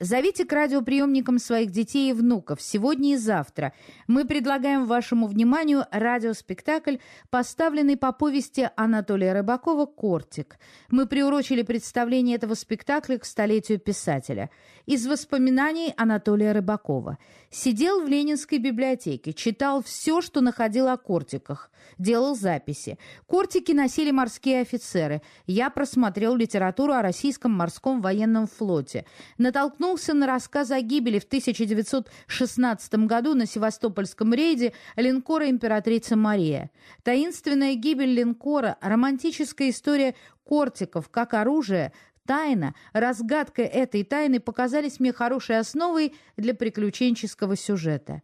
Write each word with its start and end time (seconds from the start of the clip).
Зовите 0.00 0.44
к 0.44 0.52
радиоприемникам 0.52 1.38
своих 1.38 1.70
детей 1.70 2.10
и 2.10 2.12
внуков 2.12 2.60
сегодня 2.60 3.12
и 3.12 3.16
завтра. 3.16 3.72
Мы 4.08 4.24
предлагаем 4.24 4.86
вашему 4.86 5.28
вниманию 5.28 5.86
радиоспектакль, 5.92 6.96
поставленный 7.30 7.96
по 7.96 8.10
повести 8.10 8.68
Анатолия 8.74 9.32
Рыбакова 9.32 9.86
«Кортик». 9.86 10.58
Мы 10.90 11.06
приурочили 11.06 11.62
представление 11.62 12.34
этого 12.34 12.54
спектакля 12.54 13.18
к 13.18 13.24
столетию 13.24 13.78
писателя. 13.78 14.50
Из 14.84 15.06
воспоминаний 15.06 15.94
Анатолия 15.96 16.50
Рыбакова. 16.50 17.18
Сидел 17.50 18.02
в 18.02 18.08
Ленинской 18.08 18.58
библиотеке, 18.58 19.32
читал 19.32 19.80
все, 19.80 20.20
что 20.20 20.40
находил 20.40 20.88
о 20.88 20.96
кортиках, 20.96 21.70
делал 21.98 22.34
записи. 22.34 22.98
Кортики 23.26 23.70
носили 23.70 24.10
морские 24.10 24.60
офицеры. 24.60 25.22
Я 25.46 25.70
просмотрел 25.70 26.34
литературу 26.34 26.94
о 26.94 27.02
российском 27.02 27.52
морском 27.52 28.02
военном 28.02 28.48
флоте. 28.48 29.06
Натолкнул 29.38 29.83
наткнулся 29.84 30.14
на 30.14 30.26
рассказ 30.26 30.70
о 30.70 30.80
гибели 30.80 31.18
в 31.18 31.24
1916 31.24 32.94
году 33.06 33.34
на 33.34 33.44
Севастопольском 33.44 34.32
рейде 34.32 34.72
линкора 34.96 35.50
«Императрица 35.50 36.16
Мария». 36.16 36.70
Таинственная 37.02 37.74
гибель 37.74 38.14
линкора, 38.14 38.78
романтическая 38.80 39.68
история 39.68 40.14
кортиков 40.42 41.10
как 41.10 41.34
оружие, 41.34 41.92
Тайна, 42.26 42.74
разгадка 42.94 43.60
этой 43.60 44.02
тайны 44.02 44.40
показались 44.40 44.98
мне 44.98 45.12
хорошей 45.12 45.58
основой 45.58 46.14
для 46.38 46.54
приключенческого 46.54 47.54
сюжета. 47.54 48.22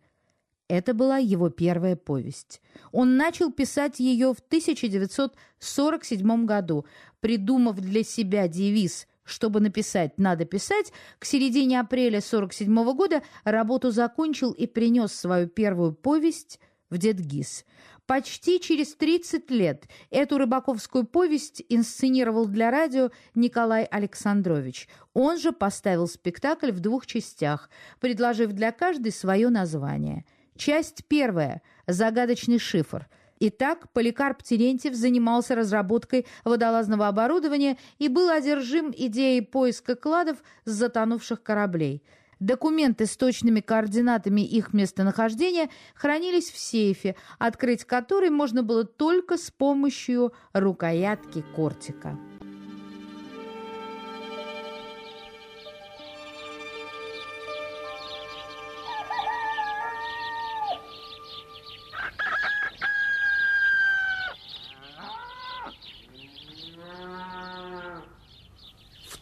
Это 0.69 0.95
была 0.95 1.19
его 1.19 1.51
первая 1.51 1.97
повесть. 1.97 2.63
Он 2.93 3.19
начал 3.19 3.53
писать 3.53 4.01
ее 4.01 4.33
в 4.33 4.39
1947 4.39 6.47
году, 6.47 6.87
придумав 7.21 7.77
для 7.77 8.03
себя 8.03 8.49
девиз 8.49 9.07
чтобы 9.31 9.61
написать 9.61 10.19
«надо 10.19 10.45
писать», 10.45 10.93
к 11.19 11.25
середине 11.25 11.81
апреля 11.81 12.21
47 12.21 12.73
-го 12.73 12.95
года 12.95 13.23
работу 13.45 13.91
закончил 13.91 14.53
и 14.53 14.67
принес 14.67 15.13
свою 15.13 15.49
первую 15.49 15.93
повесть 15.93 16.61
в 16.91 16.99
Дедгиз. 16.99 17.65
Почти 18.07 18.59
через 18.61 18.97
30 18.97 19.53
лет 19.53 19.89
эту 20.11 20.37
рыбаковскую 20.39 21.05
повесть 21.05 21.63
инсценировал 21.69 22.47
для 22.47 22.73
радио 22.73 23.11
Николай 23.37 23.85
Александрович. 23.85 24.89
Он 25.15 25.39
же 25.39 25.53
поставил 25.53 26.09
спектакль 26.09 26.73
в 26.73 26.81
двух 26.81 27.07
частях, 27.07 27.71
предложив 28.01 28.51
для 28.51 28.73
каждой 28.73 29.13
свое 29.13 29.49
название. 29.49 30.25
Часть 30.57 31.05
первая 31.07 31.63
«Загадочный 31.87 32.59
шифр», 32.59 33.09
Итак, 33.43 33.91
Поликарп 33.95 34.43
Терентьев 34.43 34.95
занимался 34.95 35.55
разработкой 35.55 36.27
водолазного 36.45 37.09
оборудования 37.09 37.79
и 37.99 38.09
был 38.09 38.29
одержим 38.29 38.93
идеей 38.95 39.41
поиска 39.41 39.97
кладов 39.97 40.43
с 40.67 40.73
затонувших 40.73 41.43
кораблей. 41.43 42.03
Документы 42.39 43.07
с 43.07 43.17
точными 43.17 43.61
координатами 43.61 44.43
их 44.43 44.75
местонахождения 44.75 45.71
хранились 45.95 46.51
в 46.51 46.59
сейфе, 46.59 47.17
открыть 47.39 47.85
который 47.85 48.29
можно 48.29 48.63
было 48.63 48.85
только 48.85 49.39
с 49.39 49.51
помощью 49.51 50.35
рукоятки 50.53 51.43
кортика. 51.55 52.19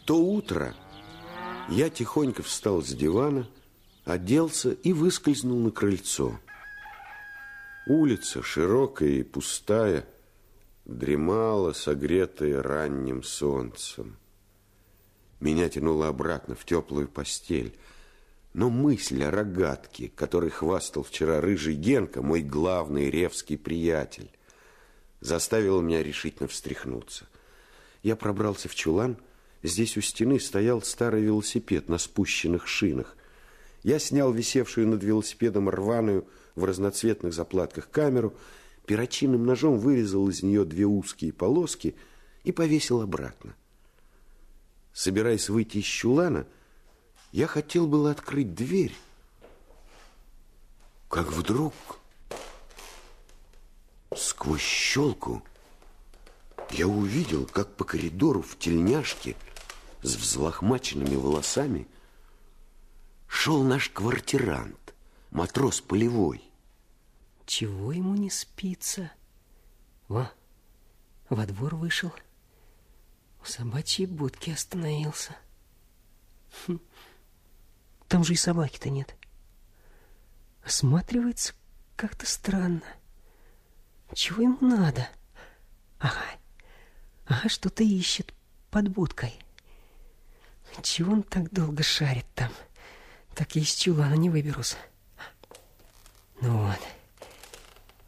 То 0.09 0.15
утро 0.15 0.73
я 1.69 1.91
тихонько 1.91 2.41
встал 2.41 2.81
с 2.81 2.87
дивана, 2.87 3.47
оделся 4.05 4.71
и 4.71 4.91
выскользнул 4.91 5.59
на 5.59 5.69
крыльцо. 5.69 6.39
Улица, 7.85 8.41
широкая 8.41 9.09
и 9.09 9.21
пустая, 9.21 10.07
дремала, 10.85 11.73
согретая 11.73 12.63
ранним 12.63 13.21
солнцем. 13.21 14.17
Меня 15.39 15.69
тянуло 15.69 16.07
обратно 16.07 16.55
в 16.55 16.65
теплую 16.65 17.07
постель, 17.07 17.77
но 18.53 18.71
мысль 18.71 19.23
о 19.23 19.29
рогатке, 19.29 20.09
которой 20.15 20.49
хвастал 20.49 21.03
вчера 21.03 21.39
рыжий 21.39 21.75
Генка, 21.75 22.23
мой 22.23 22.41
главный 22.41 23.11
ревский 23.11 23.59
приятель, 23.59 24.31
заставила 25.19 25.81
меня 25.81 26.01
решительно 26.01 26.49
встряхнуться. 26.49 27.27
Я 28.01 28.15
пробрался 28.15 28.69
в 28.69 28.73
чулан 28.73 29.19
Здесь 29.61 29.97
у 29.97 30.01
стены 30.01 30.39
стоял 30.39 30.81
старый 30.81 31.21
велосипед 31.21 31.89
на 31.89 31.97
спущенных 31.97 32.67
шинах. 32.67 33.17
Я 33.83 33.99
снял 33.99 34.31
висевшую 34.31 34.87
над 34.87 35.03
велосипедом 35.03 35.69
рваную 35.69 36.27
в 36.55 36.63
разноцветных 36.63 37.33
заплатках 37.33 37.89
камеру, 37.89 38.33
перочинным 38.85 39.45
ножом 39.45 39.77
вырезал 39.77 40.29
из 40.29 40.43
нее 40.43 40.65
две 40.65 40.85
узкие 40.85 41.33
полоски 41.33 41.95
и 42.43 42.51
повесил 42.51 43.01
обратно. 43.01 43.55
Собираясь 44.93 45.49
выйти 45.49 45.79
из 45.79 45.85
чулана, 45.85 46.45
я 47.31 47.47
хотел 47.47 47.87
было 47.87 48.11
открыть 48.11 48.55
дверь, 48.55 48.95
как 51.09 51.31
вдруг 51.31 51.73
сквозь 54.15 54.61
щелку 54.61 55.43
я 56.71 56.87
увидел, 56.87 57.45
как 57.45 57.75
по 57.75 57.83
коридору 57.83 58.41
в 58.41 58.57
тельняшке– 58.57 59.35
с 60.01 60.15
взлохмаченными 60.15 61.15
волосами 61.15 61.87
шел 63.27 63.63
наш 63.63 63.89
квартирант, 63.89 64.93
матрос 65.31 65.81
полевой. 65.81 66.43
Чего 67.45 67.91
ему 67.91 68.15
не 68.15 68.29
спится? 68.29 69.11
Во, 70.07 70.31
во 71.29 71.45
двор 71.45 71.75
вышел, 71.75 72.13
у 73.41 73.45
собачьей 73.45 74.07
будки 74.07 74.51
остановился. 74.51 75.35
Хм, 76.67 76.79
там 78.07 78.23
же 78.23 78.33
и 78.33 78.37
собаки-то 78.37 78.89
нет. 78.89 79.15
Осматривается 80.63 81.53
как-то 81.95 82.25
странно. 82.25 82.83
Чего 84.13 84.43
ему 84.43 84.57
надо? 84.61 85.07
Ага, 85.99 86.23
ага, 87.25 87.49
что-то 87.49 87.83
ищет 87.83 88.33
под 88.71 88.89
будкой. 88.89 89.39
Чего 90.81 91.13
он 91.13 91.23
так 91.23 91.51
долго 91.51 91.83
шарит 91.83 92.25
там? 92.35 92.51
Так 93.35 93.55
я 93.55 93.61
из 93.61 93.73
чулана 93.73 94.15
не 94.15 94.29
выберусь. 94.29 94.75
Ну 96.41 96.65
вот, 96.65 96.79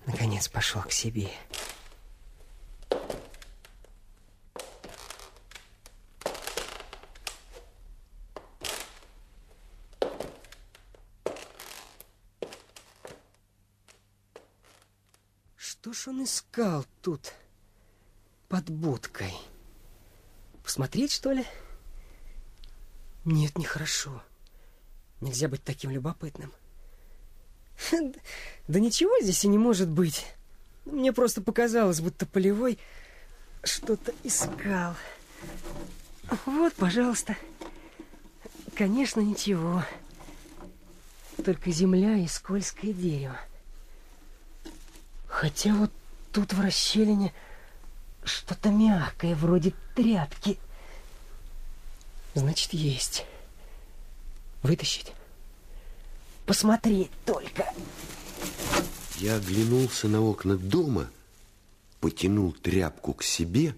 наконец 0.05 0.47
пошел 0.47 0.81
к 0.81 0.91
себе. 0.91 1.29
Что 15.57 15.93
ж 15.93 16.07
он 16.07 16.23
искал 16.23 16.85
тут 17.01 17.33
под 18.47 18.69
будкой? 18.69 19.33
Посмотреть, 20.63 21.11
что 21.11 21.31
ли?— 21.31 21.45
нет, 23.25 23.57
нехорошо. 23.57 24.21
Нельзя 25.19 25.47
быть 25.47 25.63
таким 25.63 25.91
любопытным. 25.91 26.51
Да 28.67 28.79
ничего 28.79 29.11
здесь 29.21 29.43
и 29.43 29.47
не 29.47 29.57
может 29.57 29.89
быть. 29.89 30.25
Мне 30.85 31.11
просто 31.11 31.41
показалось, 31.41 31.99
будто 31.99 32.25
полевой 32.25 32.79
что-то 33.63 34.13
искал. 34.23 34.95
Вот, 36.45 36.73
пожалуйста. 36.73 37.35
Конечно, 38.75 39.19
ничего. 39.19 39.83
Только 41.43 41.71
земля 41.71 42.15
и 42.15 42.27
скользкое 42.27 42.93
дерево. 42.93 43.37
Хотя 45.27 45.73
вот 45.73 45.91
тут 46.31 46.53
в 46.53 46.61
расщелине 46.61 47.33
что-то 48.23 48.69
мягкое, 48.69 49.35
вроде 49.35 49.73
тряпки. 49.95 50.57
Значит, 52.33 52.73
есть. 52.73 53.25
Вытащить? 54.63 55.13
Посмотреть 56.45 57.11
только. 57.25 57.65
Я 59.17 59.35
оглянулся 59.35 60.07
на 60.07 60.21
окна 60.21 60.57
дома, 60.57 61.09
потянул 61.99 62.53
тряпку 62.53 63.13
к 63.13 63.23
себе 63.23 63.75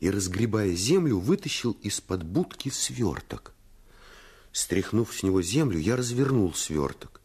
и, 0.00 0.10
разгребая 0.10 0.72
землю, 0.74 1.18
вытащил 1.18 1.72
из-под 1.82 2.22
будки 2.22 2.68
сверток. 2.68 3.52
Стряхнув 4.52 5.14
с 5.14 5.22
него 5.22 5.42
землю, 5.42 5.78
я 5.78 5.96
развернул 5.96 6.54
сверток. 6.54 7.20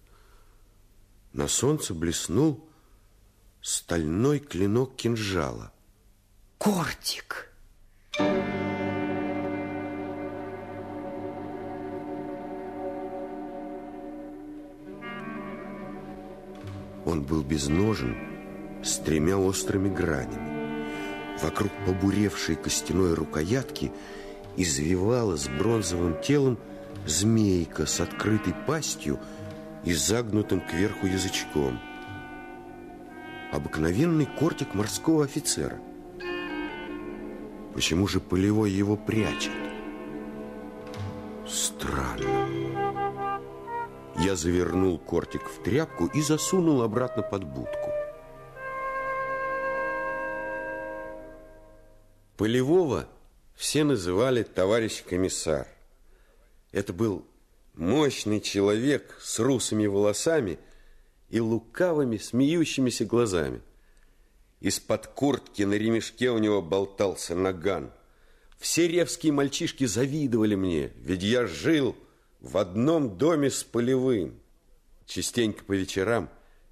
На 1.33 1.47
солнце 1.47 1.93
блеснул 1.93 2.67
стальной 3.61 4.39
клинок 4.39 4.95
кинжала. 4.95 5.71
Кортик! 6.57 6.87
Кортик! 6.87 7.46
Он 17.07 17.21
был 17.23 17.41
безножен, 17.41 18.17
с 18.83 18.97
тремя 18.97 19.37
острыми 19.37 19.87
гранями. 19.87 20.85
Вокруг 21.41 21.71
побуревшей 21.85 22.57
костяной 22.57 23.13
рукоятки 23.13 23.93
извивалась 24.57 25.47
бронзовым 25.47 26.19
телом 26.21 26.57
змейка 27.05 27.85
с 27.85 28.01
открытой 28.01 28.53
пастью 28.67 29.19
и 29.85 29.93
загнутым 29.93 30.59
кверху 30.59 31.07
язычком. 31.07 31.79
Обыкновенный 33.53 34.25
кортик 34.25 34.73
морского 34.73 35.23
офицера. 35.23 35.79
Почему 37.73 38.05
же 38.07 38.19
полевой 38.19 38.69
его 38.71 38.97
прячет? 38.97 39.53
Странно. 41.47 42.46
Я 44.17 44.35
завернул 44.35 44.97
кортик 44.97 45.43
в 45.43 45.61
тряпку 45.63 46.07
и 46.07 46.21
засунул 46.21 46.81
обратно 46.81 47.21
под 47.21 47.43
будку. 47.43 47.91
Полевого 52.35 53.07
все 53.55 53.83
называли 53.83 54.41
товарищ 54.41 55.03
комиссар. 55.03 55.67
Это 56.71 56.93
был 56.93 57.25
мощный 57.75 58.41
человек 58.41 59.15
с 59.21 59.39
русыми 59.39 59.85
волосами 59.85 60.57
и 61.29 61.39
лукавыми, 61.39 62.17
смеющимися 62.17 63.05
глазами. 63.05 63.61
Из-под 64.61 65.05
куртки 65.07 65.61
на 65.61 65.75
ремешке 65.75 66.31
у 66.31 66.39
него 66.39 66.63
болтался 66.63 67.35
наган. 67.35 67.91
Все 68.57 68.87
ревские 68.87 69.31
мальчишки 69.31 69.85
завидовали 69.85 70.55
мне, 70.55 70.91
ведь 70.97 71.21
я 71.21 71.45
жил 71.45 71.95
в 72.39 72.57
одном 72.57 73.17
доме 73.17 73.49
с 73.49 73.63
полевым. 73.63 74.39
Частенько 75.05 75.63
по 75.63 75.73
вечерам 75.73 76.29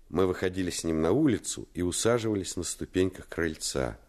мы 0.10 0.28
выходили 0.28 0.70
с 0.70 0.84
ним 0.84 1.02
на 1.02 1.12
улицу 1.12 1.68
и 1.74 1.82
усаживались 1.82 2.56
на 2.56 2.64
ступеньках 2.64 3.28
крыльца– 3.28 3.98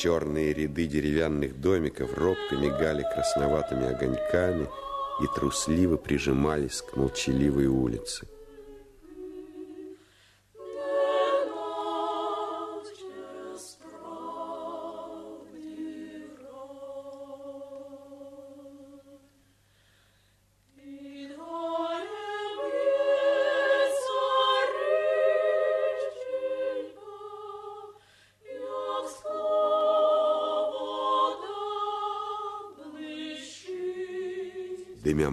Черные 0.00 0.54
ряды 0.54 0.86
деревянных 0.86 1.60
домиков 1.60 2.16
робко 2.16 2.54
мигали 2.54 3.02
красноватыми 3.02 3.88
огоньками 3.88 4.68
и 5.20 5.26
трусливо 5.34 5.96
прижимались 5.96 6.82
к 6.82 6.94
молчаливой 6.94 7.66
улице. 7.66 8.28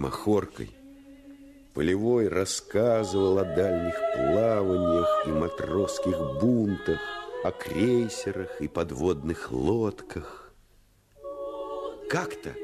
Махоркой, 0.06 0.70
Полевой 1.74 2.28
рассказывал 2.28 3.38
о 3.38 3.44
дальних 3.44 3.96
плаваниях 4.14 5.26
и 5.26 5.30
матросских 5.30 6.16
бунтах, 6.40 7.00
о 7.42 7.50
крейсерах 7.50 8.60
и 8.60 8.68
подводных 8.68 9.50
лодках. 9.50 10.52
Как-то 12.08 12.54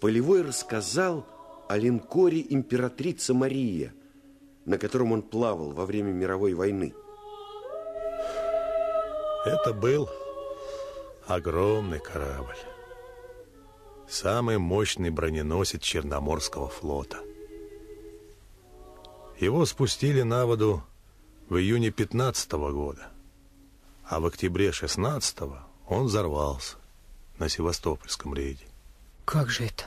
Полевой 0.00 0.42
рассказал 0.42 1.26
о 1.68 1.76
линкоре 1.76 2.46
императрица 2.48 3.34
Мария, 3.34 3.92
на 4.64 4.78
котором 4.78 5.10
он 5.10 5.22
плавал 5.22 5.72
во 5.72 5.84
время 5.84 6.12
мировой 6.12 6.54
войны. 6.54 6.94
Это 9.44 9.72
был 9.74 10.08
огромный 11.26 11.98
корабль 11.98 12.69
самый 14.10 14.58
мощный 14.58 15.10
броненосец 15.10 15.82
Черноморского 15.82 16.68
флота. 16.68 17.18
Его 19.38 19.64
спустили 19.64 20.22
на 20.22 20.44
воду 20.46 20.82
в 21.48 21.56
июне 21.56 21.90
15 21.90 22.52
-го 22.52 22.72
года, 22.72 23.08
а 24.04 24.20
в 24.20 24.26
октябре 24.26 24.72
16 24.72 25.38
он 25.88 26.06
взорвался 26.06 26.76
на 27.38 27.48
Севастопольском 27.48 28.34
рейде. 28.34 28.66
Как 29.24 29.48
же 29.48 29.64
это? 29.64 29.84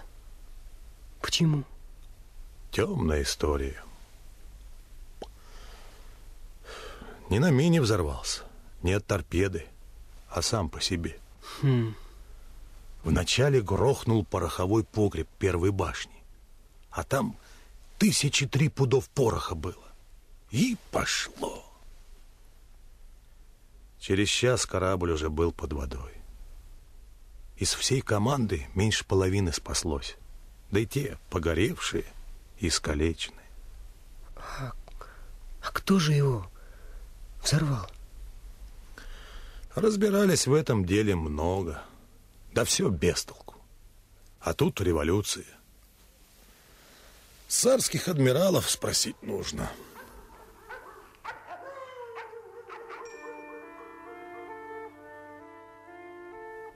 Почему? 1.22 1.64
Темная 2.72 3.22
история. 3.22 3.84
Не 7.30 7.40
на 7.40 7.52
мине 7.52 7.82
взорвался, 7.82 8.44
не 8.82 8.94
от 8.94 9.06
торпеды, 9.06 9.66
а 10.30 10.42
сам 10.42 10.70
по 10.70 10.82
себе. 10.82 11.20
Хм. 11.62 11.94
Вначале 13.04 13.62
грохнул 13.62 14.24
пороховой 14.24 14.84
погреб 14.84 15.28
первой 15.38 15.72
башни, 15.72 16.24
а 16.90 17.04
там 17.04 17.38
тысячи 17.98 18.48
три 18.48 18.70
пудов 18.70 19.10
пороха 19.10 19.56
было. 19.56 19.84
И 20.52 20.78
пошло. 20.92 21.66
Через 24.00 24.30
час 24.30 24.66
корабль 24.66 25.12
уже 25.12 25.30
был 25.30 25.52
под 25.52 25.74
водой. 25.74 26.14
Из 27.58 27.74
всей 27.74 28.02
команды 28.02 28.68
меньше 28.74 29.06
половины 29.06 29.52
спаслось. 29.54 30.18
Да 30.72 30.80
и 30.80 30.86
те 30.86 31.18
погоревшие 31.30 32.06
и 32.60 32.68
искалеченные. 32.68 33.40
А, 34.36 34.74
а 35.62 35.72
кто 35.72 36.00
же 36.00 36.14
его 36.14 36.46
взорвал? 37.44 37.90
Разбирались 39.76 40.48
в 40.48 40.54
этом 40.54 40.86
деле 40.86 41.16
много. 41.16 41.82
Да 42.54 42.66
все 42.66 42.90
без 42.90 43.24
толку. 43.24 43.56
А 44.40 44.54
тут 44.54 44.80
революция. 44.80 45.46
Царских 47.48 48.08
адмиралов 48.08 48.70
спросить 48.70 49.22
нужно. 49.24 49.72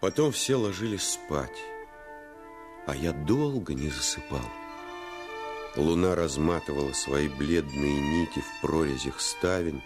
Потом 0.01 0.31
все 0.31 0.55
ложились 0.55 1.13
спать, 1.13 1.59
а 2.87 2.95
я 2.95 3.11
долго 3.11 3.73
не 3.73 3.89
засыпал. 3.89 4.49
Луна 5.75 6.15
разматывала 6.15 6.93
свои 6.93 7.27
бледные 7.27 7.99
нити 7.99 8.39
в 8.39 8.61
прорезях 8.61 9.19
ставень, 9.19 9.83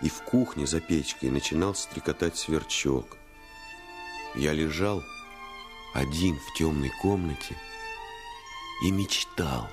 и 0.00 0.08
в 0.08 0.22
кухне 0.22 0.66
за 0.66 0.80
печкой 0.80 1.30
начинал 1.30 1.74
стрекотать 1.74 2.36
сверчок. 2.36 3.16
Я 4.34 4.52
лежал 4.52 5.02
один 5.94 6.38
в 6.40 6.52
темной 6.54 6.90
комнате 7.00 7.54
и 8.82 8.90
мечтал. 8.90 9.68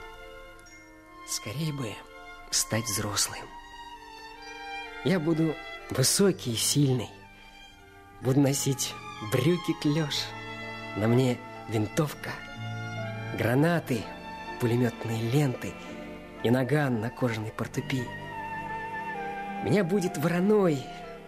Скорее 1.27 1.73
бы 1.73 1.93
стать 2.51 2.85
взрослым. 2.85 3.43
Я 5.03 5.19
буду 5.19 5.55
высокий 5.89 6.53
и 6.53 6.57
сильный. 6.57 7.09
Буду 8.21 8.39
носить 8.39 8.93
брюки 9.31 9.73
клеш. 9.81 10.25
На 10.95 11.07
мне 11.07 11.39
винтовка, 11.69 12.31
гранаты, 13.37 14.03
пулеметные 14.59 15.23
ленты 15.31 15.73
и 16.43 16.51
наган 16.51 17.01
на 17.01 17.09
кожаной 17.09 17.51
портупи. 17.51 18.03
Меня 19.63 19.83
будет 19.83 20.17
вороной 20.17 20.83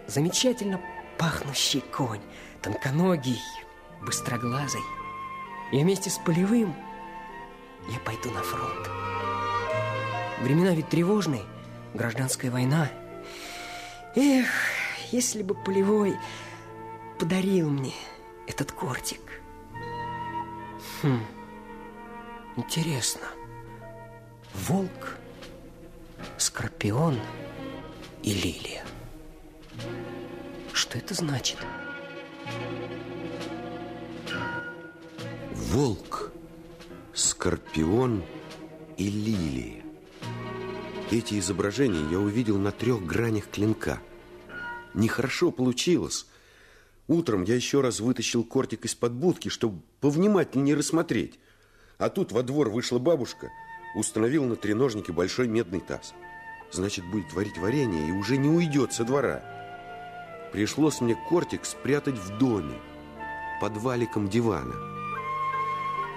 замечательно 0.06 0.80
пахнущий 1.18 1.82
конь, 1.82 2.22
тонконогий, 2.62 3.40
быстроглазой. 4.05 4.81
И 5.72 5.81
вместе 5.81 6.10
с 6.10 6.17
полевым 6.17 6.75
я 7.89 8.00
пойду 8.00 8.31
на 8.31 8.41
фронт. 8.43 8.89
Времена 10.41 10.72
ведь 10.72 10.89
тревожные, 10.89 11.43
гражданская 11.93 12.51
война. 12.51 12.89
Эх, 14.15 14.48
если 15.12 15.41
бы 15.41 15.55
полевой 15.55 16.15
подарил 17.17 17.69
мне 17.69 17.93
этот 18.48 18.72
кортик. 18.72 19.41
Хм, 21.01 21.24
интересно, 22.57 23.27
волк 24.53 25.17
Скорпион 26.38 27.19
и 28.22 28.33
лилия. 28.33 28.83
Что 30.74 30.98
это 30.98 31.13
значит? 31.13 31.57
Волк, 35.74 36.32
скорпион 37.15 38.22
и 38.96 39.10
лилия. 39.10 39.84
Эти 41.10 41.39
изображения 41.39 42.12
я 42.12 42.20
увидел 42.20 42.60
на 42.60 42.72
трех 42.72 43.03
гранях 43.03 43.50
клинка. 43.50 44.00
Нехорошо 44.94 45.50
получилось. 45.50 46.27
Утром 47.08 47.42
я 47.42 47.56
еще 47.56 47.82
раз 47.82 48.01
вытащил 48.01 48.44
кортик 48.44 48.86
из-под 48.86 49.13
будки, 49.13 49.50
чтобы 49.50 49.82
повнимательнее 50.00 50.75
рассмотреть. 50.75 51.39
А 51.98 52.12
тут 52.12 52.32
во 52.32 52.44
двор 52.44 52.70
вышла 52.70 53.00
бабушка, 53.00 53.50
установила 53.96 54.46
на 54.46 54.56
треножнике 54.56 55.12
большой 55.12 55.48
медный 55.48 55.80
таз. 55.80 56.13
Значит, 56.72 57.03
будет 57.10 57.34
варить 57.34 57.58
варенье 57.58 58.10
и 58.10 58.12
уже 58.12 58.38
не 58.38 58.48
уйдет 58.48 58.94
со 58.94 59.06
двора. 59.06 59.44
Пришлось 60.51 61.01
мне 61.01 61.18
кортик 61.30 61.65
спрятать 61.65 62.20
в 62.20 62.38
доме, 62.38 62.80
под 63.60 63.75
валиком 63.77 64.30
дивана. 64.30 64.94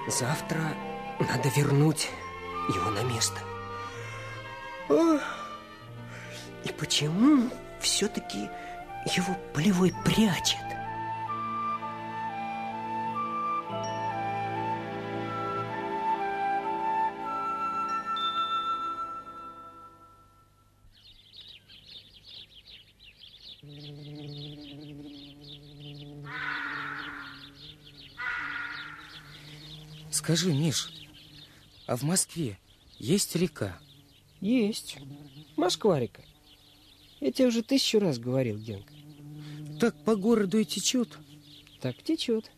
Завтра 0.08 0.60
надо 1.18 1.48
вернуть 1.48 2.08
его 2.68 2.90
на 2.90 3.02
место. 3.02 3.40
И 6.64 6.72
почему 6.78 7.50
все-таки 7.80 8.48
его 9.06 9.36
полевой 9.52 9.92
прячет? 10.04 10.65
Скажи, 30.26 30.52
Миш, 30.52 30.92
а 31.87 31.97
в 31.97 32.02
Москве 32.02 32.59
есть 32.99 33.37
река? 33.37 33.78
Есть. 34.40 34.99
Москва-река. 35.56 36.21
Я 37.21 37.30
тебе 37.30 37.47
уже 37.47 37.62
тысячу 37.62 38.00
раз 38.00 38.18
говорил, 38.18 38.59
Генка. 38.59 38.92
Так 39.78 39.95
по 40.02 40.16
городу 40.16 40.59
и 40.59 40.64
течет? 40.64 41.16
Так 41.80 42.02
течет. 42.02 42.50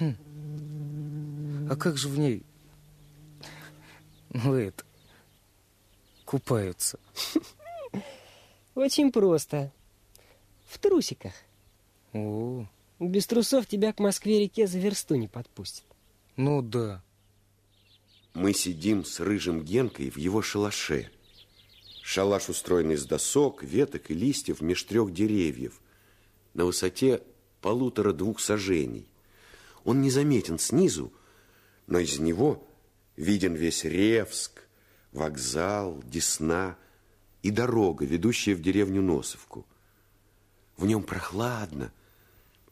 Хм. 0.00 0.16
А 1.68 1.76
как 1.76 1.98
же 1.98 2.08
в 2.08 2.18
ней, 2.18 2.42
ну 4.30 4.54
это, 4.54 4.82
купаются? 6.24 6.98
Очень 8.74 9.12
просто. 9.12 9.70
В 10.64 10.78
трусиках. 10.78 11.34
О, 12.14 12.66
Без 12.98 13.26
трусов 13.26 13.66
тебя 13.66 13.92
к 13.92 13.98
Москве-реке 13.98 14.66
за 14.66 14.78
версту 14.78 15.16
не 15.16 15.28
подпустят. 15.28 15.84
Ну 16.36 16.62
да. 16.62 17.02
Мы 18.34 18.52
сидим 18.52 19.04
с 19.04 19.20
рыжим 19.20 19.62
Генкой 19.62 20.10
в 20.10 20.16
его 20.16 20.42
шалаше. 20.42 21.10
Шалаш 22.02 22.48
устроен 22.48 22.90
из 22.90 23.06
досок, 23.06 23.62
веток 23.62 24.10
и 24.10 24.14
листьев 24.14 24.60
меж 24.60 24.82
трех 24.82 25.12
деревьев 25.12 25.80
на 26.52 26.64
высоте 26.64 27.22
полутора-двух 27.60 28.40
сажений. 28.40 29.08
Он 29.84 30.02
незаметен 30.02 30.58
снизу, 30.58 31.12
но 31.86 31.98
из 31.98 32.18
него 32.18 32.66
виден 33.16 33.54
весь 33.54 33.84
Ревск, 33.84 34.62
вокзал, 35.12 36.02
Десна 36.04 36.76
и 37.42 37.50
дорога, 37.50 38.04
ведущая 38.04 38.54
в 38.54 38.62
деревню 38.62 39.02
Носовку. 39.02 39.66
В 40.76 40.86
нем 40.86 41.04
прохладно, 41.04 41.92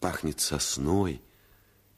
пахнет 0.01 0.41
сосной, 0.41 1.23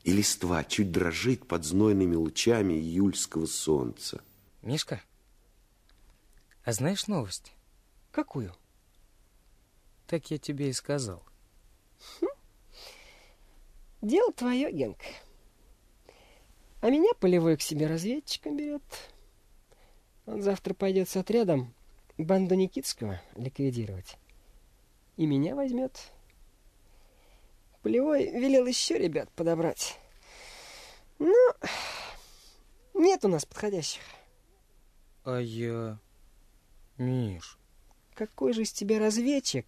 и 0.05 0.13
листва 0.13 0.63
чуть 0.65 0.93
дрожит 0.93 1.49
под 1.49 1.65
знойными 1.65 2.15
лучами 2.15 2.75
июльского 2.75 3.47
солнца. 3.47 4.23
Мишка, 4.63 5.03
а 6.63 6.73
знаешь 6.73 7.07
новость? 7.09 7.53
Какую? 8.13 8.55
Так 10.07 10.31
я 10.31 10.39
тебе 10.39 10.69
и 10.69 10.73
сказал. 10.73 11.25
Дело 14.03 14.33
твое, 14.33 14.71
Генка. 14.71 15.07
А 16.83 16.91
меня 16.91 17.13
полевой 17.19 17.57
к 17.57 17.63
себе 17.63 17.87
разведчиком 17.87 18.59
берет. 18.59 18.83
Он 20.27 20.43
завтра 20.43 20.75
пойдет 20.75 21.09
с 21.09 21.17
отрядом 21.17 21.75
банду 22.19 22.55
Никитского 22.55 23.23
ликвидировать. 23.37 24.19
И 25.17 25.25
меня 25.25 25.55
возьмет. 25.55 25.99
Полевой 27.85 28.31
велел 28.31 28.65
еще 28.65 28.97
ребят 28.97 29.31
подобрать. 29.33 30.01
Но 31.19 31.55
нет 32.95 33.23
у 33.27 33.29
нас 33.29 33.45
подходящих. 33.45 34.01
А 35.25 35.39
я... 35.39 35.99
Миш, 36.97 37.59
Какой 38.15 38.55
же 38.55 38.63
из 38.63 38.73
тебя 38.73 38.99
разведчик, 38.99 39.67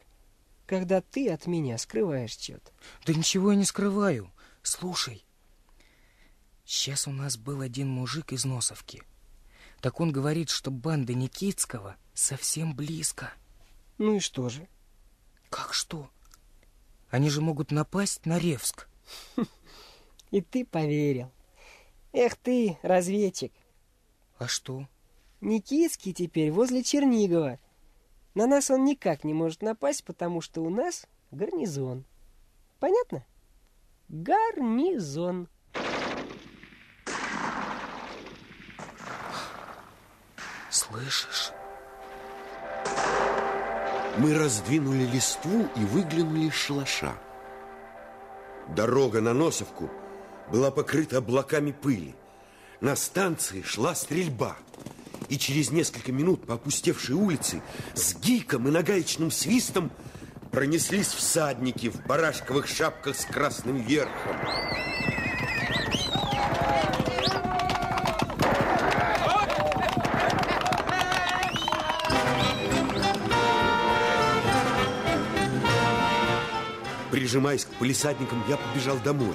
когда 0.64 1.02
ты 1.02 1.28
от 1.28 1.46
меня 1.46 1.76
скрываешь 1.76 2.30
что-то? 2.38 2.72
да 3.04 3.12
ничего 3.12 3.50
я 3.50 3.58
не 3.58 3.66
скрываю. 3.66 4.32
Слушай, 4.62 5.22
сейчас 6.64 7.06
у 7.06 7.10
нас 7.12 7.36
был 7.36 7.60
один 7.60 7.88
мужик 7.90 8.32
из 8.32 8.46
Носовки. 8.46 9.02
Так 9.82 10.00
он 10.00 10.10
говорит, 10.10 10.48
что 10.48 10.70
банда 10.70 11.12
Никитского 11.12 11.96
совсем 12.14 12.74
близко. 12.74 13.34
Ну 13.98 14.16
и 14.16 14.20
что 14.20 14.48
же? 14.48 14.68
Как 15.50 15.74
что? 15.74 16.08
Они 17.10 17.30
же 17.30 17.40
могут 17.40 17.70
напасть 17.70 18.26
на 18.26 18.38
Ревск. 18.38 18.88
И 20.30 20.40
ты 20.40 20.64
поверил. 20.64 21.30
Эх 22.12 22.36
ты, 22.36 22.78
разведчик. 22.82 23.52
А 24.38 24.48
что? 24.48 24.86
Никитский 25.40 26.12
теперь 26.12 26.50
возле 26.50 26.82
Чернигова. 26.82 27.58
На 28.34 28.46
нас 28.46 28.70
он 28.70 28.84
никак 28.84 29.24
не 29.24 29.34
может 29.34 29.62
напасть, 29.62 30.04
потому 30.04 30.40
что 30.40 30.62
у 30.62 30.70
нас 30.70 31.06
гарнизон. 31.30 32.04
Понятно? 32.80 33.24
Гарнизон. 34.08 35.48
Слышишь? 40.70 41.52
Мы 44.18 44.34
раздвинули 44.34 45.04
листву 45.04 45.68
и 45.76 45.80
выглянули 45.80 46.46
из 46.46 46.54
шалаша. 46.54 47.14
Дорога 48.74 49.20
на 49.20 49.34
Носовку 49.34 49.90
была 50.50 50.70
покрыта 50.70 51.18
облаками 51.18 51.72
пыли. 51.72 52.14
На 52.80 52.96
станции 52.96 53.62
шла 53.62 53.94
стрельба. 53.94 54.56
И 55.28 55.38
через 55.38 55.70
несколько 55.70 56.12
минут 56.12 56.46
по 56.46 56.54
опустевшей 56.54 57.14
улице 57.14 57.60
с 57.94 58.14
гиком 58.16 58.68
и 58.68 58.70
нагаечным 58.70 59.30
свистом 59.30 59.90
пронеслись 60.50 61.08
всадники 61.08 61.90
в 61.90 62.06
барашковых 62.06 62.68
шапках 62.68 63.16
с 63.16 63.24
красным 63.24 63.76
верхом. 63.76 64.36
Прижимаясь 77.26 77.64
к 77.64 77.70
полисадникам, 77.80 78.40
я 78.48 78.56
побежал 78.56 78.98
домой. 78.98 79.34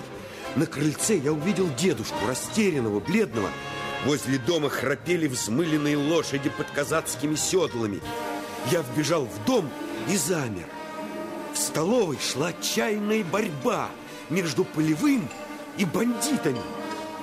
На 0.56 0.66
крыльце 0.66 1.18
я 1.18 1.34
увидел 1.34 1.68
дедушку, 1.76 2.26
растерянного, 2.26 3.02
бледного. 3.02 3.50
Возле 4.06 4.38
дома 4.38 4.70
храпели 4.70 5.28
взмыленные 5.28 5.98
лошади 5.98 6.50
под 6.50 6.72
казацкими 6.72 7.36
седлами. 7.36 8.00
Я 8.72 8.82
вбежал 8.82 9.26
в 9.26 9.46
дом 9.46 9.70
и 10.08 10.16
замер. 10.16 10.68
В 11.54 11.58
столовой 11.58 12.18
шла 12.18 12.48
отчаянная 12.58 13.26
борьба 13.26 13.90
между 14.30 14.64
полевым 14.64 15.28
и 15.78 15.84
бандитами. 15.84 16.62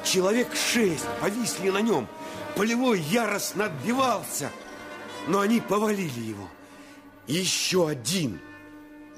Человек 0.05 0.55
шесть 0.55 1.07
повисли 1.23 1.71
на 1.71 1.81
нем. 1.81 2.07
Полевой 2.57 3.01
яростно 3.01 3.65
отбивался, 3.65 4.51
но 5.29 5.41
они 5.41 5.63
повалили 5.63 6.21
его. 6.21 6.47
Еще 7.27 7.89
один 7.89 8.39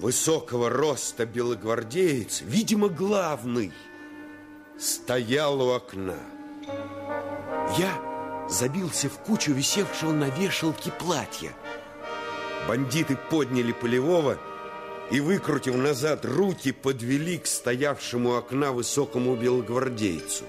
высокого 0.00 0.70
роста 0.70 1.26
белогвардеец, 1.26 2.40
видимо, 2.40 2.88
главный, 2.88 3.72
стоял 4.78 5.60
у 5.60 5.72
окна. 5.72 6.16
Я 7.78 8.46
забился 8.48 9.08
в 9.08 9.18
кучу 9.18 9.52
висевшего 9.52 10.12
на 10.12 10.30
вешалке 10.30 10.90
платья. 10.90 11.52
Бандиты 12.66 13.16
подняли 13.30 13.72
полевого 13.72 14.38
и, 15.10 15.20
выкрутив 15.20 15.76
назад 15.76 16.24
руки, 16.24 16.72
подвели 16.72 17.38
к 17.38 17.46
стоявшему 17.46 18.30
у 18.30 18.34
окна 18.36 18.72
высокому 18.72 19.36
белогвардейцу. 19.36 20.44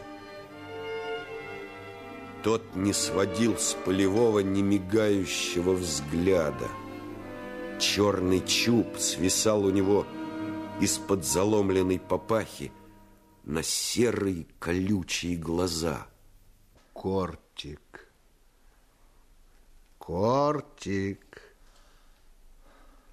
Тот 2.44 2.76
не 2.76 2.94
сводил 2.94 3.58
с 3.58 3.74
полевого 3.86 4.40
немигающего 4.40 5.74
взгляда. 5.74 6.68
Черный 7.82 8.46
чуб 8.46 9.00
свисал 9.00 9.66
у 9.66 9.72
него 9.72 10.06
из-под 10.80 11.26
заломленной 11.26 12.00
папахи 12.00 12.72
на 13.44 13.64
серые 13.64 14.46
колючие 14.60 15.36
глаза. 15.36 16.08
Кортик. 16.94 18.08
Кортик. 19.98 21.42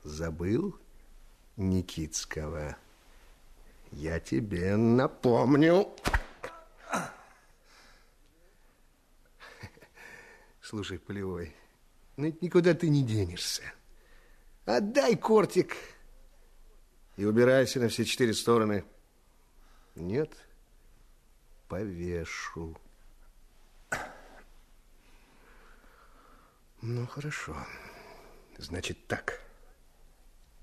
Забыл 0.05 0.79
Никитского? 1.57 2.77
Я 3.91 4.21
тебе 4.21 4.77
напомню. 4.77 5.89
Слушай, 10.61 10.99
Полевой, 10.99 11.57
ну 12.19 12.37
никуда 12.43 12.75
ты 12.75 12.91
не 12.91 13.03
денешься. 13.03 13.63
Отдай 14.69 15.17
кортик 15.17 15.75
и 17.17 17.25
убирайся 17.25 17.81
на 17.81 17.89
все 17.89 18.05
четыре 18.05 18.35
стороны. 18.35 18.85
Нет, 19.95 20.31
повешу. 21.69 22.77
Ну, 26.83 27.07
хорошо. 27.07 27.57
Значит, 28.59 29.07
так. 29.07 29.41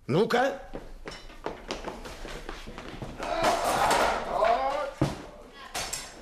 Ну-ка! 0.06 0.62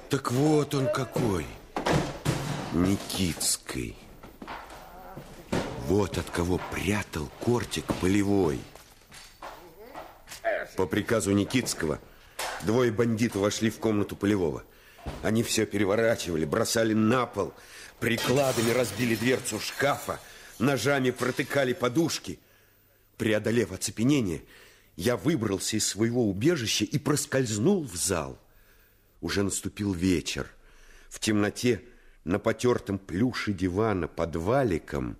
Так 0.10 0.32
вот 0.32 0.74
он 0.74 0.88
какой. 0.88 1.46
Никитской. 2.72 3.98
Вот 5.94 6.18
от 6.18 6.28
кого 6.32 6.60
прятал 6.72 7.30
кортик 7.40 7.86
полевой. 8.02 8.60
По 10.76 10.88
приказу 10.88 11.34
Никитского 11.34 12.00
двое 12.64 12.92
бандитов 12.92 13.44
вошли 13.44 13.70
в 13.70 13.78
комнату 13.78 14.16
полевого. 14.16 14.64
Они 15.22 15.44
все 15.44 15.68
переворачивали, 15.68 16.46
бросали 16.46 16.94
на 16.94 17.28
пол, 17.28 17.54
прикладами 18.00 18.72
разбили 18.72 19.14
дверцу 19.14 19.60
шкафа, 19.60 20.20
ножами 20.58 21.12
протыкали 21.12 21.74
подушки. 21.74 22.40
Преодолев 23.18 23.72
оцепенение, 23.72 24.42
я 24.96 25.16
выбрался 25.16 25.78
из 25.78 25.88
своего 25.88 26.28
убежища 26.28 26.86
и 26.86 26.98
проскользнул 26.98 27.84
в 27.84 27.96
зал. 27.96 28.40
Уже 29.22 29.44
наступил 29.44 29.94
вечер. 29.94 30.48
В 31.10 31.20
темноте 31.20 31.84
на 32.24 32.40
потертом 32.40 32.98
плюше 32.98 33.54
дивана 33.54 34.08
под 34.08 34.36
валиком 34.38 35.18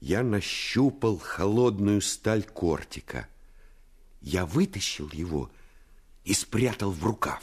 я 0.00 0.22
нащупал 0.22 1.18
холодную 1.18 2.00
сталь 2.00 2.44
кортика. 2.44 3.28
Я 4.20 4.46
вытащил 4.46 5.08
его 5.12 5.50
и 6.24 6.34
спрятал 6.34 6.90
в 6.90 7.04
рукав. 7.04 7.42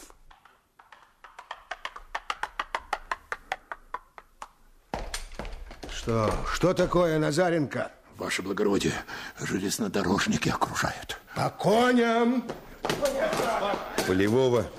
Что? 5.91 6.31
Что 6.53 6.73
такое, 6.73 7.17
Назаренко? 7.19 7.91
Ваше 8.17 8.41
благородие, 8.41 8.93
железнодорожники 9.39 10.49
окружают. 10.49 11.19
По 11.35 11.49
коням! 11.49 12.45
Полевого 14.07 14.69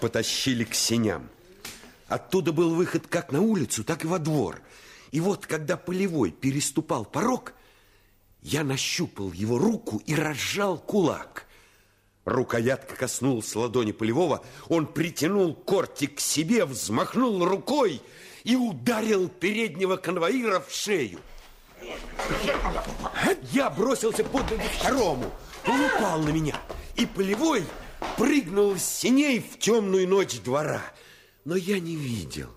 потащили 0.00 0.64
к 0.64 0.74
сеням. 0.74 1.28
Оттуда 2.08 2.52
был 2.52 2.74
выход 2.74 3.06
как 3.08 3.32
на 3.32 3.40
улицу, 3.40 3.82
так 3.84 4.04
и 4.04 4.06
во 4.06 4.18
двор. 4.18 4.60
И 5.10 5.20
вот, 5.20 5.46
когда 5.46 5.76
Полевой 5.76 6.30
переступал 6.30 7.04
порог, 7.04 7.54
я 8.42 8.64
нащупал 8.64 9.32
его 9.32 9.58
руку 9.58 10.02
и 10.06 10.14
разжал 10.14 10.78
кулак. 10.78 11.46
Рукоятка 12.24 12.94
коснулась 12.94 13.54
ладони 13.56 13.92
Полевого, 13.92 14.44
он 14.68 14.86
притянул 14.86 15.54
кортик 15.54 16.16
к 16.16 16.20
себе, 16.20 16.64
взмахнул 16.64 17.44
рукой 17.44 18.00
и 18.44 18.56
ударил 18.56 19.28
переднего 19.28 19.96
конвоира 19.96 20.60
в 20.60 20.72
шею. 20.72 21.18
Я 23.52 23.70
бросился 23.70 24.22
под 24.22 24.50
ноги 24.50 24.68
второму, 24.78 25.32
он 25.66 25.80
упал 25.80 26.20
на 26.20 26.28
меня, 26.28 26.60
и 26.94 27.06
Полевой 27.06 27.64
прыгнул 28.16 28.76
с 28.76 28.84
синей 28.84 29.40
в 29.40 29.58
темную 29.58 30.06
ночь 30.06 30.40
двора. 30.40 30.82
Но 31.44 31.56
я 31.56 31.80
не 31.80 31.96
видел, 31.96 32.50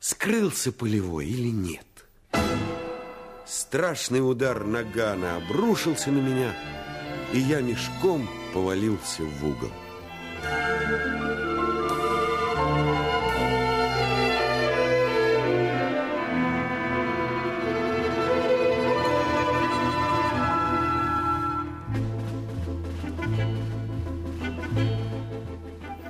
скрылся 0.00 0.70
Полевой 0.70 1.26
или 1.26 1.48
нет. 1.48 1.87
Страшный 3.48 4.20
удар 4.20 4.62
нагана 4.62 5.36
обрушился 5.36 6.10
на 6.10 6.18
меня, 6.18 6.54
и 7.32 7.40
я 7.40 7.62
мешком 7.62 8.28
повалился 8.52 9.22
в 9.22 9.46
угол. 9.46 9.70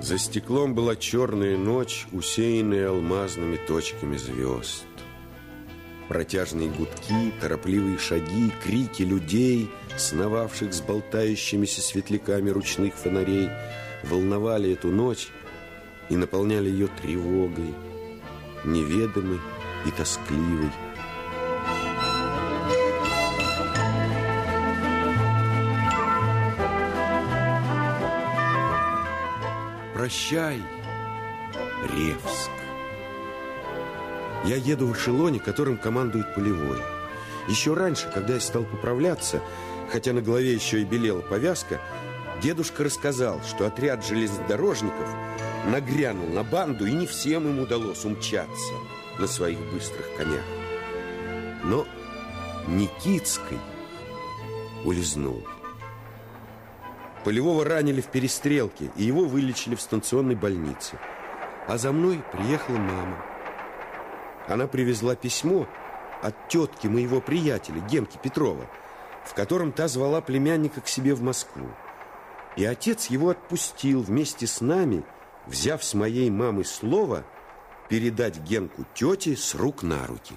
За 0.01 0.19
стеклом 0.19 0.75
была 0.75 0.97
черная 0.97 1.57
ночь, 1.57 2.09
усеянная 2.11 2.89
алмазными 2.89 3.61
точками 3.69 4.17
звезд. 4.17 4.88
Протяжные 6.09 6.71
гудки, 6.71 7.33
торопливые 7.39 7.99
шаги, 7.99 8.51
крики 8.65 9.03
людей, 9.03 9.71
сновавших 9.97 10.73
с 10.73 10.81
болтающимися 10.81 11.83
светляками 11.83 12.49
ручных 12.49 12.95
фонарей, 12.95 13.51
волновали 14.05 14.73
эту 14.73 14.89
ночь 14.89 15.29
и 16.09 16.17
наполняли 16.17 16.71
ее 16.71 16.89
тревогой, 17.03 17.75
неведомой 18.65 19.41
и 19.85 19.91
тоскливой. 19.91 20.71
Прощай, 29.93 30.63
Ревск. 31.93 32.58
Я 34.45 34.57
еду 34.57 34.87
в 34.87 34.97
эшелоне, 34.97 35.41
которым 35.41 35.77
командует 35.77 36.35
полевой. 36.35 36.79
Еще 37.49 37.75
раньше, 37.75 38.11
когда 38.13 38.35
я 38.35 38.41
стал 38.41 38.65
поправляться, 38.65 39.43
хотя 39.91 40.13
на 40.13 40.21
голове 40.21 40.53
еще 40.53 40.81
и 40.81 40.85
белела 40.85 41.21
повязка, 41.21 41.81
дедушка 42.43 42.85
рассказал, 42.85 43.41
что 43.43 43.67
отряд 43.67 44.07
железнодорожников 44.07 45.09
нагрянул 45.67 46.29
на 46.29 46.45
банду, 46.45 46.87
и 46.87 46.93
не 46.93 47.07
всем 47.07 47.49
им 47.49 47.59
удалось 47.61 48.05
умчаться 48.05 48.75
на 49.19 49.27
своих 49.27 49.59
быстрых 49.73 50.07
конях. 50.17 50.45
Но 51.65 51.87
Никитской 52.69 53.59
улизнул. 54.85 55.43
Полевого 57.25 57.65
ранили 57.65 58.01
в 58.01 58.07
перестрелке, 58.07 58.91
и 58.97 59.05
его 59.05 59.25
вылечили 59.25 59.75
в 59.75 59.81
станционной 59.81 60.35
больнице. 60.35 60.99
А 61.67 61.77
за 61.77 61.93
мной 61.93 62.23
приехала 62.33 62.77
мама. 62.77 63.25
Она 64.49 64.67
привезла 64.67 65.15
письмо 65.15 65.69
от 66.23 66.49
тетки 66.49 66.87
моего 66.87 67.21
приятеля, 67.21 67.81
Генки 67.81 68.19
Петрова, 68.23 68.67
в 69.25 69.35
котором 69.35 69.73
та 69.73 69.89
звала 69.89 70.21
племянника 70.21 70.81
к 70.81 70.89
себе 70.89 71.15
в 71.15 71.23
Москву. 71.23 71.69
И 72.57 72.65
отец 72.65 73.07
его 73.07 73.29
отпустил 73.29 74.03
вместе 74.03 74.47
с 74.47 74.61
нами, 74.61 75.05
взяв 75.47 75.85
с 75.85 75.95
моей 75.95 76.31
мамы 76.31 76.65
слово 76.65 77.25
передать 77.89 78.39
Генку 78.39 78.85
тете 78.95 79.37
с 79.37 79.55
рук 79.55 79.83
на 79.83 80.07
руки. 80.07 80.35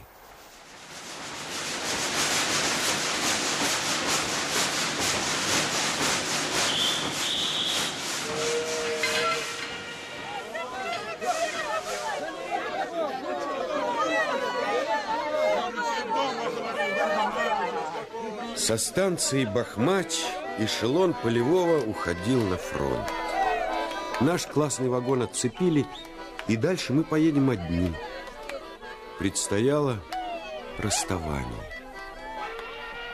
Со 18.61 18.77
станции 18.77 19.43
Бахмач 19.45 20.19
эшелон 20.59 21.15
полевого 21.15 21.83
уходил 21.83 22.43
на 22.43 22.57
фронт. 22.57 23.11
Наш 24.19 24.45
классный 24.45 24.87
вагон 24.87 25.23
отцепили, 25.23 25.87
и 26.47 26.55
дальше 26.55 26.93
мы 26.93 27.03
поедем 27.03 27.49
одни. 27.49 27.91
Предстояло 29.17 29.99
расставание. 30.77 31.65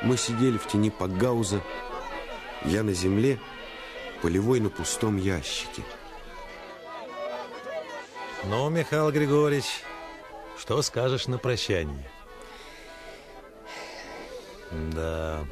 Мы 0.03 0.17
сидели 0.17 0.57
в 0.57 0.67
тени 0.67 0.89
Пагауза, 0.89 1.61
я 2.65 2.83
на 2.83 2.91
земле, 2.91 3.39
полевой 4.21 4.59
на 4.59 4.69
пустом 4.69 5.15
ящике. 5.15 5.81
Ну, 8.43 8.69
Михаил 8.69 9.09
Григорьевич, 9.11 9.81
Что 10.59 10.81
скажешь 10.81 11.27
на 11.27 11.37
прощание? 11.37 12.11
Да, 14.71 15.45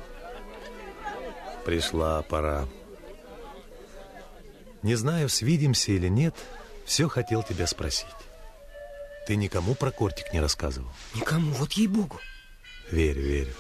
пришла 1.65 2.21
пора. 2.21 2.67
Не 4.84 4.95
знаю, 4.95 5.30
свидимся 5.30 5.91
или 5.91 6.08
нет, 6.08 6.36
все 6.86 7.08
хотел 7.08 7.43
тебя 7.43 7.65
спросить. 7.65 8.08
Ты 9.25 9.36
никому 9.36 9.73
про 9.73 9.91
кортик 9.91 10.32
не 10.34 10.39
рассказывал? 10.39 10.91
Никому, 11.15 11.51
вот 11.54 11.73
ей-богу. 11.73 12.19
Верю, 12.91 13.21
верю. 13.21 13.54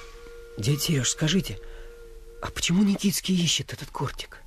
Дядя 0.57 0.79
Сереж, 0.79 1.09
скажите, 1.09 1.59
а 2.41 2.51
почему 2.51 2.83
Никитский 2.83 3.35
ищет 3.35 3.73
этот 3.73 3.89
кортик? 3.89 4.41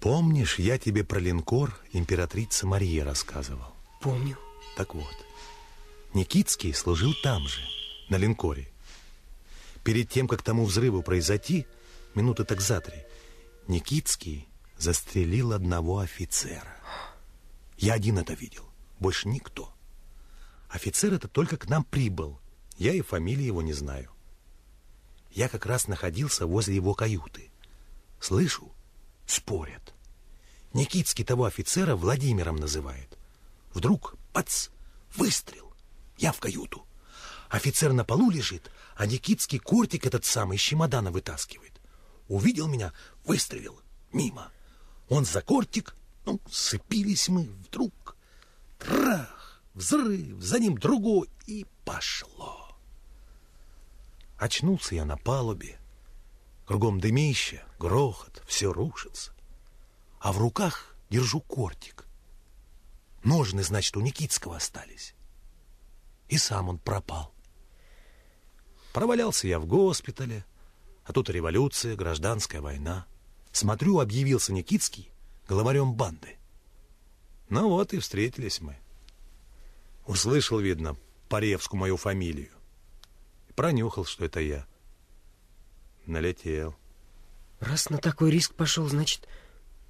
Помнишь, 0.00 0.58
я 0.58 0.78
тебе 0.78 1.04
про 1.04 1.18
линкор 1.18 1.78
императрица 1.92 2.66
Мария 2.66 3.04
рассказывал? 3.04 3.74
Помню. 4.00 4.38
Так 4.76 4.94
вот, 4.94 5.14
Никитский 6.14 6.72
служил 6.72 7.14
там 7.22 7.46
же, 7.46 7.60
на 8.08 8.16
линкоре. 8.16 8.68
Перед 9.86 10.10
тем, 10.10 10.26
как 10.26 10.42
тому 10.42 10.64
взрыву 10.64 11.00
произойти, 11.00 11.64
минуты 12.16 12.42
так 12.42 12.60
за 12.60 12.80
три, 12.80 13.04
Никитский 13.68 14.48
застрелил 14.76 15.52
одного 15.52 16.00
офицера. 16.00 16.76
Я 17.78 17.92
один 17.92 18.18
это 18.18 18.34
видел, 18.34 18.68
больше 18.98 19.28
никто. 19.28 19.72
Офицер 20.68 21.14
это 21.14 21.28
только 21.28 21.56
к 21.56 21.68
нам 21.68 21.84
прибыл. 21.84 22.40
Я 22.76 22.94
и 22.94 23.00
фамилии 23.00 23.44
его 23.44 23.62
не 23.62 23.74
знаю. 23.74 24.10
Я 25.30 25.48
как 25.48 25.66
раз 25.66 25.86
находился 25.86 26.48
возле 26.48 26.74
его 26.74 26.92
каюты. 26.92 27.52
Слышу, 28.18 28.72
спорят. 29.24 29.94
Никитский 30.72 31.24
того 31.24 31.44
офицера 31.44 31.94
Владимиром 31.94 32.56
называет. 32.56 33.16
Вдруг, 33.72 34.16
пац, 34.32 34.70
выстрел. 35.14 35.72
Я 36.18 36.32
в 36.32 36.40
каюту. 36.40 36.85
Офицер 37.56 37.94
на 37.94 38.04
полу 38.04 38.28
лежит, 38.28 38.70
а 38.96 39.06
Никитский 39.06 39.58
кортик 39.58 40.04
этот 40.04 40.26
самый 40.26 40.58
из 40.58 40.60
чемодана 40.60 41.10
вытаскивает. 41.10 41.80
Увидел 42.28 42.68
меня, 42.68 42.92
выстрелил. 43.24 43.80
Мимо. 44.12 44.52
Он 45.08 45.24
за 45.24 45.40
кортик, 45.40 45.96
ну, 46.26 46.38
сцепились 46.50 47.28
мы 47.28 47.44
вдруг. 47.44 48.14
Трах, 48.78 49.62
взрыв, 49.72 50.38
за 50.42 50.58
ним 50.58 50.76
другой, 50.76 51.30
и 51.46 51.64
пошло. 51.86 52.76
Очнулся 54.36 54.94
я 54.94 55.06
на 55.06 55.16
палубе. 55.16 55.78
Кругом 56.66 57.00
дымище, 57.00 57.64
грохот, 57.78 58.42
все 58.46 58.70
рушится. 58.70 59.32
А 60.20 60.32
в 60.34 60.38
руках 60.38 60.94
держу 61.08 61.40
кортик. 61.40 62.04
Ножны, 63.24 63.62
значит, 63.62 63.96
у 63.96 64.02
Никитского 64.02 64.56
остались. 64.56 65.14
И 66.28 66.36
сам 66.36 66.68
он 66.68 66.78
пропал. 66.78 67.32
Провалялся 68.96 69.46
я 69.46 69.60
в 69.60 69.66
госпитале, 69.66 70.46
а 71.04 71.12
тут 71.12 71.28
революция, 71.28 71.96
гражданская 71.96 72.62
война. 72.62 73.04
Смотрю, 73.52 74.00
объявился 74.00 74.54
Никитский 74.54 75.10
главарем 75.46 75.92
банды. 75.92 76.38
Ну 77.50 77.68
вот 77.68 77.92
и 77.92 77.98
встретились 77.98 78.62
мы. 78.62 78.78
Услышал, 80.06 80.60
видно, 80.60 80.96
по 81.28 81.40
Ревску 81.40 81.76
мою 81.76 81.98
фамилию. 81.98 82.48
Пронюхал, 83.54 84.06
что 84.06 84.24
это 84.24 84.40
я. 84.40 84.66
Налетел. 86.06 86.74
Раз 87.60 87.90
на 87.90 87.98
такой 87.98 88.30
риск 88.30 88.54
пошел, 88.54 88.88
значит, 88.88 89.28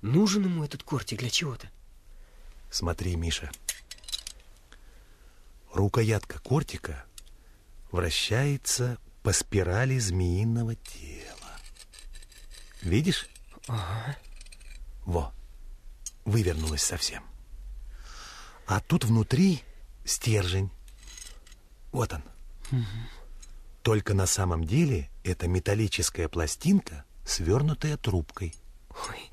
нужен 0.02 0.46
ему 0.46 0.64
этот 0.64 0.82
кортик 0.82 1.20
для 1.20 1.30
чего-то. 1.30 1.70
Смотри, 2.72 3.14
Миша. 3.14 3.52
Рукоятка 5.72 6.40
кортика 6.40 7.06
вращается 7.90 8.98
по 9.22 9.32
спирали 9.32 9.98
змеиного 9.98 10.74
тела. 10.74 11.52
Видишь? 12.82 13.28
Ага. 13.66 14.16
Во, 15.04 15.32
вывернулась 16.24 16.82
совсем. 16.82 17.24
А 18.66 18.80
тут 18.80 19.04
внутри 19.04 19.62
стержень. 20.04 20.70
Вот 21.92 22.12
он. 22.12 22.22
Только 23.82 24.14
на 24.14 24.26
самом 24.26 24.64
деле 24.64 25.08
это 25.22 25.46
металлическая 25.46 26.28
пластинка, 26.28 27.04
свернутая 27.24 27.96
трубкой. 27.96 28.54
Ой, 28.90 29.30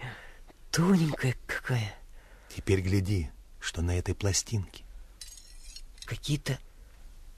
тоненькая 0.71 1.35
какая. 1.47 1.95
Теперь 2.55 2.81
гляди, 2.81 3.31
что 3.59 3.81
на 3.81 3.97
этой 3.97 4.13
пластинке. 4.13 4.83
Какие-то 6.05 6.59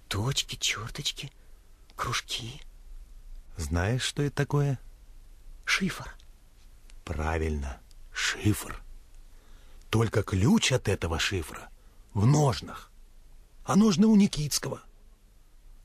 точки, 0.07 0.55
черточки, 0.55 1.31
кружки. 1.95 2.61
Знаешь, 3.57 4.03
что 4.03 4.23
это 4.23 4.35
такое? 4.35 4.79
Шифр. 5.63 6.13
Правильно, 7.03 7.79
шифр. 8.11 8.81
Только 9.89 10.23
ключ 10.23 10.71
от 10.71 10.87
этого 10.87 11.19
шифра 11.19 11.69
в 12.13 12.25
ножнах. 12.25 12.91
А 13.63 13.75
ножны 13.75 14.07
у 14.07 14.15
Никитского. 14.15 14.81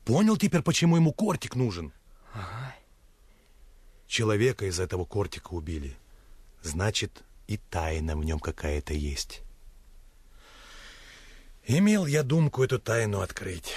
Понял 0.05 0.37
теперь, 0.37 0.63
почему 0.63 0.97
ему 0.97 1.13
кортик 1.13 1.55
нужен? 1.55 1.93
Ага. 2.33 2.75
Человека 4.07 4.67
из 4.67 4.81
этого 4.81 5.05
кортика 5.05 5.53
убили. 5.53 5.97
Значит, 6.63 7.23
и 7.47 7.57
тайна 7.57 8.17
в 8.17 8.25
нем 8.25 8.39
какая-то 8.39 8.93
есть. 8.93 9.43
Имел 11.65 12.07
я 12.07 12.23
думку 12.23 12.65
эту 12.65 12.79
тайну 12.79 13.21
открыть. 13.21 13.73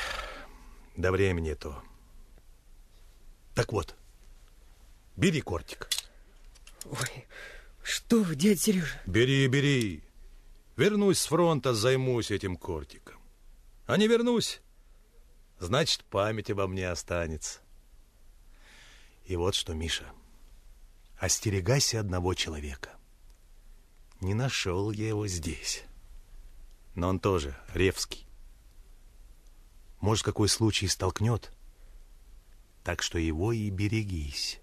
До 0.96 1.12
времени 1.12 1.54
то. 1.54 1.84
Так 3.56 3.72
вот, 3.72 3.96
бери 5.16 5.42
кортик. 5.42 5.90
Ой, 6.86 7.28
что 7.84 8.24
вы, 8.24 8.36
дядя 8.36 8.60
Сережа? 8.60 9.02
Бери, 9.06 9.48
бери. 9.48 10.04
Вернусь 10.76 11.20
с 11.20 11.28
фронта, 11.28 11.74
займусь 11.74 12.32
этим 12.32 12.58
кортиком. 12.58 13.22
А 13.86 13.98
не 13.98 14.08
вернусь, 14.08 14.62
значит, 15.60 16.04
память 16.06 16.50
обо 16.50 16.68
мне 16.68 16.90
останется. 16.90 17.60
И 19.26 19.36
вот 19.36 19.56
что, 19.56 19.74
Миша, 19.74 20.06
остерегайся 21.18 22.00
одного 22.00 22.34
человека. 22.34 22.90
Не 24.22 24.34
нашел 24.34 24.92
я 24.92 25.08
его 25.08 25.28
здесь. 25.28 25.84
Но 26.96 27.10
он 27.10 27.20
тоже 27.20 27.58
Ревский. 27.74 28.26
Может, 30.04 30.26
какой 30.26 30.50
случай 30.50 30.90
столкнет. 30.90 31.54
Так 32.84 33.02
что 33.02 33.18
его 33.18 33.54
и 33.54 33.70
берегись. 33.70 34.60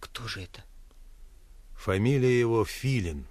Кто 0.00 0.26
же 0.26 0.42
это? 0.42 0.64
Фамилия 1.76 2.40
его 2.40 2.64
Филин. 2.64 3.28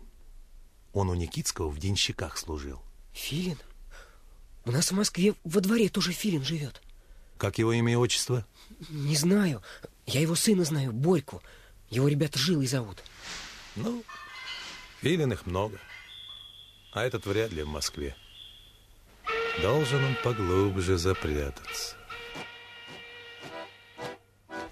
Он 0.93 1.09
у 1.09 1.15
Никитского 1.15 1.67
в 1.67 1.77
денщиках 1.77 2.37
служил. 2.37 2.81
Филин? 3.11 3.57
У 4.63 4.71
нас 4.71 4.89
в 4.89 4.95
Москве 4.95 5.35
во 5.43 5.59
дворе 5.59 5.89
тоже 5.89 6.13
Филин 6.13 6.45
живет. 6.45 6.81
Как 7.37 7.57
его 7.57 7.73
имя 7.73 7.91
и 7.91 7.97
отчество? 7.97 8.45
Не 8.87 9.17
знаю. 9.17 9.61
Я 10.05 10.21
его 10.21 10.35
сына 10.35 10.63
знаю, 10.63 10.93
Борьку. 10.93 11.41
Его 11.89 12.07
ребята 12.07 12.39
Жилой 12.39 12.67
зовут. 12.67 13.03
Ну, 13.75 14.05
Филин 15.01 15.33
их 15.33 15.45
много. 15.45 15.77
А 16.93 17.03
этот 17.03 17.25
вряд 17.25 17.51
ли 17.51 17.63
в 17.63 17.67
Москве. 17.67 18.15
Должен 19.61 20.03
он 20.03 20.15
поглубже 20.23 20.97
запрятаться. 20.97 21.95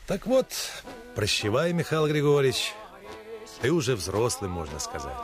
Так 0.06 0.26
вот, 0.26 0.48
прощевай, 1.16 1.74
Михаил 1.74 2.08
Григорьевич. 2.08 2.74
Ты 3.62 3.72
уже 3.72 3.96
взрослый, 3.96 4.50
можно 4.50 4.80
сказать. 4.80 5.18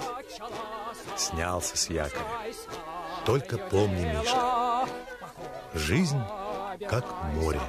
Снялся 1.16 1.78
с 1.78 1.90
якоря. 1.90 2.26
Только 3.26 3.58
помни, 3.58 4.06
Миша, 4.06 4.86
жизнь 5.74 6.22
как 6.90 7.06
море. 7.34 7.62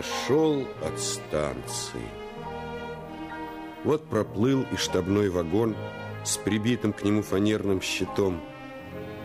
Отошел 0.00 0.66
от 0.82 0.98
станции. 0.98 2.08
Вот 3.84 4.08
проплыл 4.08 4.64
и 4.72 4.76
штабной 4.76 5.28
вагон 5.28 5.76
с 6.24 6.38
прибитым 6.38 6.92
к 6.92 7.02
нему 7.02 7.22
фанерным 7.22 7.82
щитом. 7.82 8.40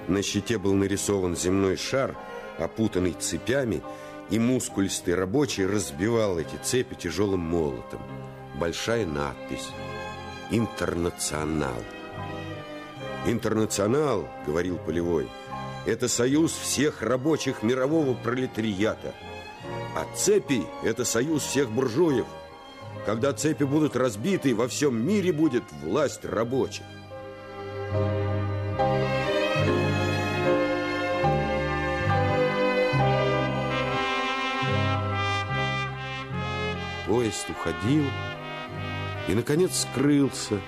На 0.08 0.22
щите 0.22 0.58
был 0.58 0.74
нарисован 0.74 1.36
земной 1.36 1.78
шар, 1.78 2.16
опутанный 2.58 3.14
цепями, 3.14 3.82
и 4.30 4.40
мускулистый 4.40 5.16
рабочий 5.16 5.66
разбивал 5.66 6.40
эти 6.40 6.56
цепи 6.62 6.96
тяжелым 6.96 7.42
молотом. 7.42 8.02
Большая 8.60 9.06
надпись 9.06 9.70
«Интернационал». 10.52 11.84
«Интернационал»,— 13.26 14.28
говорил 14.48 14.78
Полевой,— 14.78 15.28
«это 15.86 16.08
союз 16.08 16.52
всех 16.52 17.02
рабочих 17.02 17.64
мирового 17.64 18.14
пролетариата. 18.14 19.14
А 19.96 20.06
цепи— 20.16 20.64
это 20.84 21.06
союз 21.06 21.44
всех 21.44 21.72
буржуев. 21.72 22.26
Когда 23.06 23.34
цепи 23.34 23.64
будут 23.64 23.96
разбиты, 23.96 24.56
во 24.56 24.68
всем 24.68 25.06
мире 25.06 25.32
будет 25.32 25.64
власть 25.84 26.26
рабочих». 26.26 26.84
Поезд 37.08 37.48
уходил 37.50 38.04
и, 39.30 39.34
наконец, 39.34 39.82
скрылся, 39.82 40.60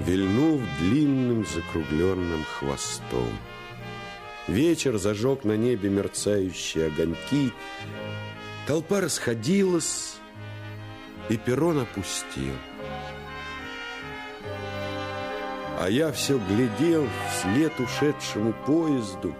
вильнув 0.00 0.60
длинным 0.78 1.44
закругленным 1.44 2.44
хвостом. 2.44 3.36
Вечер 4.46 4.96
зажег 4.96 5.44
на 5.44 5.56
небе 5.56 5.90
мерцающие 5.90 6.86
огоньки, 6.86 7.52
толпа 8.68 9.00
расходилась, 9.00 10.18
и 11.30 11.38
перрон 11.38 11.78
опустел. 11.78 12.54
А 15.80 15.88
я 15.88 16.12
все 16.12 16.38
глядел 16.38 17.08
вслед 17.30 17.72
ушедшему 17.80 18.52
поезду, 18.66 19.34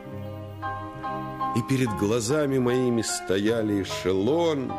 и 1.54 1.62
перед 1.68 1.90
глазами 1.98 2.56
моими 2.56 3.02
стояли 3.02 3.82
эшелон, 3.82 4.72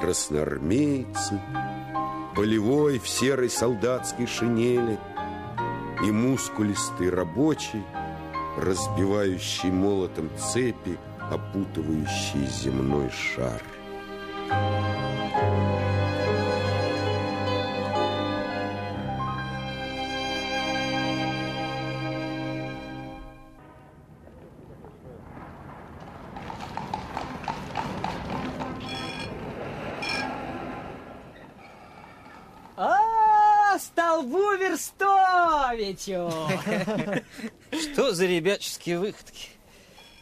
красноармейцы, 0.00 1.42
полевой 2.34 2.98
в 2.98 3.06
серой 3.06 3.50
солдатской 3.50 4.26
шинели 4.26 4.98
и 6.02 6.10
мускулистый 6.10 7.10
рабочий, 7.10 7.84
разбивающий 8.56 9.70
молотом 9.70 10.30
цепи, 10.38 10.98
опутывающий 11.30 12.46
земной 12.46 13.08
шар. 13.10 13.62
А, 32.76 33.78
столбу 33.78 34.56
Верстовичу! 34.56 36.32
Что 37.70 38.12
за 38.12 38.26
ребяческие 38.26 38.98
выходки? 38.98 39.59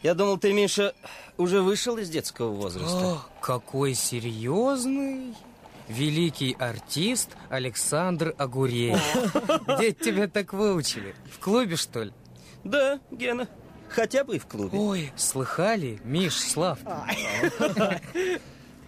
Я 0.01 0.13
думал, 0.13 0.37
ты, 0.37 0.53
Миша, 0.53 0.93
уже 1.37 1.61
вышел 1.61 1.97
из 1.97 2.09
детского 2.09 2.51
возраста. 2.51 2.97
О, 2.97 3.21
какой 3.41 3.93
серьезный 3.93 5.35
великий 5.89 6.55
артист 6.57 7.35
Александр 7.49 8.33
Агуреев. 8.37 9.01
Где 9.77 9.91
тебя 9.91 10.27
так 10.27 10.53
выучили? 10.53 11.15
В 11.31 11.39
клубе, 11.39 11.75
что 11.75 12.03
ли? 12.03 12.13
Да, 12.63 12.99
Гена, 13.11 13.47
хотя 13.89 14.23
бы 14.23 14.37
и 14.37 14.39
в 14.39 14.45
клубе. 14.45 14.77
Ой, 14.77 15.11
слыхали, 15.17 15.99
Миш, 16.03 16.35
Слав? 16.35 16.79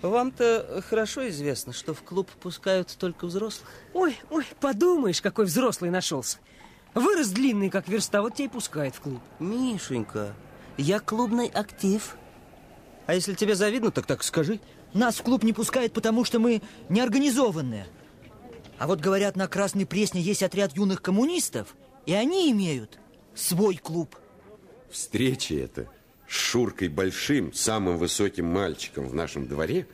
Вам-то 0.01 0.83
хорошо 0.89 1.27
известно, 1.29 1.73
что 1.73 1.93
в 1.93 2.01
клуб 2.03 2.29
пускают 2.39 2.95
только 2.97 3.25
взрослых. 3.25 3.69
Ой, 3.93 4.17
ой, 4.29 4.45
подумаешь, 4.59 5.21
какой 5.21 5.45
взрослый 5.45 5.91
нашелся. 5.91 6.37
Вырос 6.93 7.29
длинный, 7.29 7.69
как 7.69 7.87
верста, 7.87 8.21
вот 8.21 8.35
тебя 8.35 8.45
и 8.45 8.49
пускает 8.49 8.95
в 8.95 9.01
клуб. 9.01 9.21
Мишенька, 9.39 10.33
я 10.77 10.99
клубный 10.99 11.47
актив. 11.47 12.15
А 13.07 13.13
если 13.13 13.33
тебе 13.33 13.55
завидно, 13.55 13.91
так 13.91 14.05
так 14.05 14.23
скажи. 14.23 14.59
Нас 14.93 15.17
в 15.17 15.23
клуб 15.23 15.43
не 15.43 15.53
пускают, 15.53 15.93
потому 15.93 16.25
что 16.25 16.39
мы 16.39 16.61
неорганизованные. 16.89 17.87
А 18.77 18.87
вот 18.87 18.99
говорят, 18.99 19.35
на 19.35 19.47
Красной 19.47 19.85
Пресне 19.85 20.21
есть 20.21 20.43
отряд 20.43 20.75
юных 20.75 21.01
коммунистов, 21.01 21.75
и 22.05 22.13
они 22.13 22.51
имеют 22.51 22.99
свой 23.35 23.77
клуб. 23.77 24.15
Встреча 24.89 25.55
эта 25.55 25.87
с 26.27 26.33
Шуркой 26.33 26.87
Большим, 26.87 27.53
самым 27.53 27.97
высоким 27.97 28.47
мальчиком 28.47 29.07
в 29.07 29.13
нашем 29.13 29.47
дворе, 29.47 29.87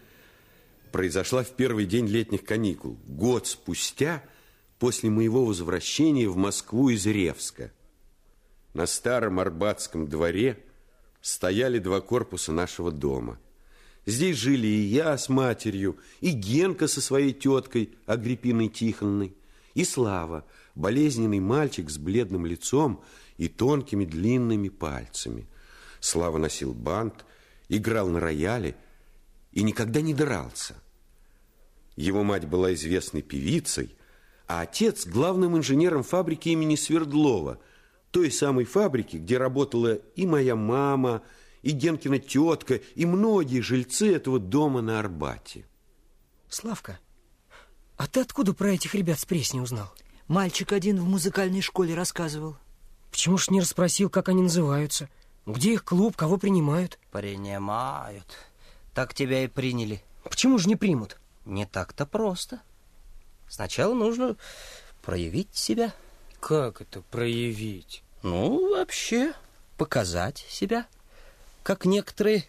произошла 0.92 1.44
в 1.44 1.52
первый 1.52 1.86
день 1.86 2.08
летних 2.08 2.44
каникул, 2.44 2.98
год 3.08 3.48
спустя 3.48 4.24
после 4.80 5.10
моего 5.10 5.46
возвращения 5.46 6.28
в 6.28 6.38
Москву 6.38 6.90
из 6.90 7.06
Ревска. 7.06 7.72
На 8.74 8.86
старом 8.86 9.40
Арбатском 9.40 10.08
дворе 10.08 10.64
стояли 11.28 11.80
два 11.80 12.00
корпуса 12.00 12.54
нашего 12.54 12.90
дома. 12.90 13.38
Здесь 14.06 14.38
жили 14.38 14.68
и 14.68 14.86
я 14.86 15.18
с 15.18 15.28
матерью, 15.28 15.98
и 16.22 16.30
Генка 16.30 16.88
со 16.88 17.02
своей 17.02 17.34
теткой 17.34 17.90
Агриппиной 18.06 18.70
Тихоновной, 18.70 19.36
и 19.74 19.84
Слава, 19.84 20.46
болезненный 20.74 21.42
мальчик 21.42 21.90
с 21.90 21.98
бледным 21.98 22.46
лицом 22.46 23.04
и 23.36 23.50
тонкими 23.50 24.06
длинными 24.06 24.70
пальцами. 24.70 25.50
Слава 26.00 26.38
носил 26.38 26.74
бант, 26.74 27.26
играл 27.68 28.08
на 28.08 28.22
рояле 28.22 28.78
и 29.52 29.64
никогда 29.64 30.00
не 30.00 30.14
дрался. 30.14 30.76
Его 31.98 32.24
мать 32.24 32.48
была 32.48 32.74
известной 32.74 33.22
певицей, 33.22 33.94
а 34.48 34.62
отец 34.62 35.06
главным 35.06 35.58
инженером 35.58 36.04
фабрики 36.04 36.50
имени 36.50 36.78
Свердлова, 36.78 37.60
той 38.12 38.32
самой 38.32 38.66
фабрики, 38.66 39.18
где 39.18 39.38
работала 39.38 39.96
и 40.16 40.26
моя 40.26 40.56
мама, 40.56 41.22
и 41.62 41.72
Генкина 41.72 42.20
тетка, 42.20 42.76
и 42.76 43.06
многие 43.06 43.62
жильцы 43.62 44.14
этого 44.16 44.40
дома 44.40 44.82
на 44.82 45.00
Арбате. 45.00 45.66
Славка, 46.50 47.00
а 47.98 48.08
ты 48.08 48.22
откуда 48.22 48.54
про 48.54 48.72
этих 48.72 48.96
ребят 48.96 49.20
с 49.20 49.26
Пресни 49.26 49.60
узнал? 49.60 49.92
Мальчик 50.28 50.72
один 50.72 51.00
в 51.00 51.06
музыкальной 51.06 51.62
школе 51.62 51.96
рассказывал. 51.96 52.58
Почему 53.12 53.38
ж 53.38 53.50
не 53.50 53.62
расспросил, 53.62 54.10
как 54.10 54.30
они 54.30 54.44
называются? 54.44 55.10
Где 55.46 55.74
их 55.74 55.84
клуб, 55.84 56.16
кого 56.16 56.38
принимают? 56.38 57.00
Принимают. 57.12 58.38
Так 58.94 59.14
тебя 59.14 59.44
и 59.44 59.48
приняли. 59.48 60.04
Почему 60.24 60.58
же 60.58 60.68
не 60.68 60.76
примут? 60.76 61.18
Не 61.46 61.66
так-то 61.66 62.06
просто. 62.06 62.62
Сначала 63.48 63.94
нужно 63.94 64.36
проявить 65.02 65.56
себя. 65.56 65.94
Как 66.40 66.82
это 66.82 67.02
проявить? 67.02 68.04
Ну, 68.24 68.76
вообще, 68.76 69.34
показать 69.78 70.46
себя. 70.50 70.88
Как 71.64 71.86
некоторые 71.86 72.46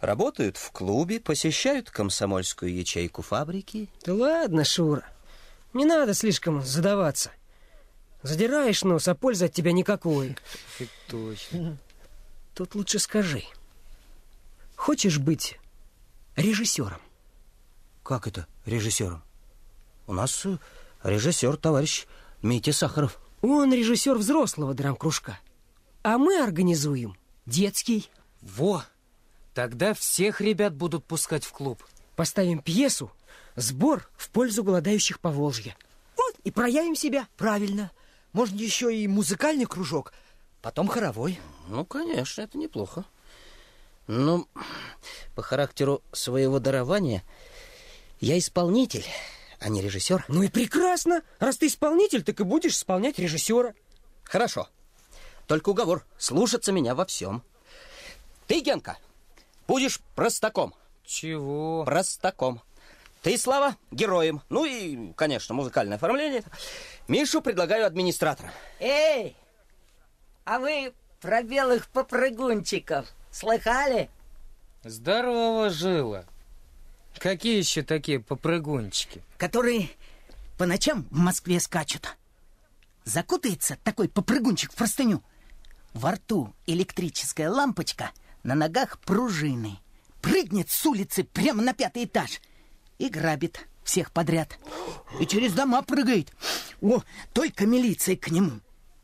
работают 0.00 0.56
в 0.56 0.70
клубе, 0.70 1.20
посещают 1.20 1.90
комсомольскую 1.90 2.74
ячейку 2.74 3.22
фабрики. 3.22 3.88
Да 4.04 4.14
ладно, 4.14 4.64
Шура, 4.64 5.04
не 5.72 5.84
надо 5.84 6.14
слишком 6.14 6.62
задаваться. 6.62 7.30
Задираешь 8.22 8.82
нос, 8.82 9.08
а 9.08 9.14
пользы 9.14 9.46
от 9.46 9.52
тебя 9.52 9.72
никакой. 9.72 10.36
Точно. 11.08 11.78
Тут 12.54 12.74
лучше 12.74 12.98
скажи. 12.98 13.44
Хочешь 14.74 15.18
быть 15.18 15.58
режиссером? 16.36 17.00
Как 18.02 18.26
это 18.26 18.46
режиссером? 18.64 19.22
У 20.06 20.12
нас 20.12 20.46
э, 20.46 20.58
режиссер 21.02 21.56
товарищ 21.56 22.06
Митя 22.42 22.72
Сахаров. 22.72 23.18
Он 23.42 23.72
режиссер 23.72 24.16
взрослого 24.16 24.74
драм-кружка. 24.74 25.38
А 26.02 26.18
мы 26.18 26.40
организуем 26.40 27.16
детский. 27.44 28.08
Во! 28.40 28.84
Тогда 29.54 29.94
всех 29.94 30.40
ребят 30.40 30.74
будут 30.74 31.04
пускать 31.04 31.44
в 31.44 31.52
клуб. 31.52 31.84
Поставим 32.14 32.60
пьесу 32.60 33.10
«Сбор 33.56 34.08
в 34.16 34.28
пользу 34.30 34.62
голодающих 34.62 35.20
по 35.20 35.30
Волжье». 35.30 35.76
Вот, 36.16 36.34
и 36.44 36.50
проявим 36.50 36.94
себя. 36.94 37.26
Правильно. 37.36 37.90
Можно 38.32 38.56
еще 38.56 38.94
и 38.94 39.08
музыкальный 39.08 39.64
кружок, 39.64 40.12
потом 40.60 40.88
хоровой. 40.88 41.40
Ну, 41.68 41.84
конечно, 41.86 42.42
это 42.42 42.58
неплохо. 42.58 43.04
Но 44.06 44.46
по 45.34 45.42
характеру 45.42 46.02
своего 46.12 46.58
дарования 46.58 47.22
я 48.20 48.38
исполнитель, 48.38 49.04
а 49.60 49.68
не 49.68 49.80
режиссер. 49.80 50.24
Ну 50.28 50.42
и 50.42 50.48
прекрасно. 50.48 51.22
Раз 51.38 51.56
ты 51.58 51.66
исполнитель, 51.66 52.22
так 52.22 52.40
и 52.40 52.44
будешь 52.44 52.74
исполнять 52.74 53.18
режиссера. 53.18 53.74
Хорошо. 54.24 54.68
Только 55.46 55.70
уговор. 55.70 56.04
Слушаться 56.18 56.72
меня 56.72 56.94
во 56.94 57.06
всем. 57.06 57.42
Ты, 58.46 58.60
Генка, 58.60 58.98
будешь 59.66 60.00
простаком. 60.14 60.74
Чего? 61.04 61.84
Простаком. 61.84 62.62
Ты, 63.22 63.38
Слава, 63.38 63.76
героем. 63.90 64.42
Ну 64.50 64.64
и, 64.64 65.12
конечно, 65.14 65.54
музыкальное 65.54 65.96
оформление. 65.96 66.42
Мишу 67.08 67.40
предлагаю 67.40 67.86
администратора. 67.86 68.52
Эй, 68.78 69.36
а 70.44 70.58
вы 70.58 70.92
про 71.20 71.42
белых 71.42 71.88
попрыгунчиков 71.88 73.06
слыхали? 73.32 74.10
Здорово, 74.84 75.70
Жила. 75.70 76.24
Какие 77.18 77.58
еще 77.58 77.82
такие 77.82 78.20
попрыгунчики? 78.20 79.22
Которые 79.38 79.90
по 80.58 80.66
ночам 80.66 81.06
в 81.10 81.18
Москве 81.18 81.60
скачут. 81.60 82.16
Закутается 83.04 83.78
такой 83.84 84.08
попрыгунчик 84.08 84.72
в 84.72 84.76
простыню. 84.76 85.22
Во 85.92 86.12
рту 86.12 86.54
электрическая 86.66 87.50
лампочка, 87.50 88.10
на 88.42 88.54
ногах 88.54 88.98
пружины. 89.00 89.78
Прыгнет 90.20 90.70
с 90.70 90.84
улицы 90.84 91.24
прямо 91.24 91.62
на 91.62 91.72
пятый 91.72 92.04
этаж 92.04 92.40
и 92.98 93.08
грабит 93.08 93.66
всех 93.84 94.12
подряд. 94.12 94.58
И 95.20 95.26
через 95.26 95.52
дома 95.52 95.82
прыгает. 95.82 96.32
О, 96.80 97.02
только 97.32 97.66
милиция 97.66 98.16
к 98.16 98.30
нему. 98.30 98.60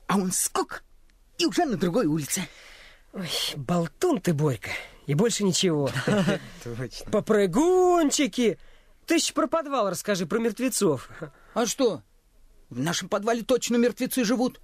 А 0.07 0.17
он 0.17 0.33
скок 0.33 0.83
и 1.39 1.47
уже 1.47 1.65
на 1.65 1.77
другой 1.77 2.07
улице. 2.07 2.49
Ой, 3.13 3.29
болтун 3.57 4.21
ты, 4.21 4.35
Борька. 4.35 4.71
И 5.07 5.15
больше 5.15 5.45
ничего. 5.45 5.91
Точно. 6.65 7.11
Попрыгунчики! 7.11 8.59
Ты 9.07 9.17
еще 9.17 9.33
про 9.33 9.49
подвал 9.49 9.91
расскажи, 9.91 10.27
про 10.27 10.39
мертвецов. 10.39 11.09
А 11.55 11.67
что? 11.67 12.03
В 12.71 12.79
нашем 12.79 13.09
подвале 13.09 13.43
точно 13.43 13.77
мертвецы 13.77 14.25
живут. 14.25 14.61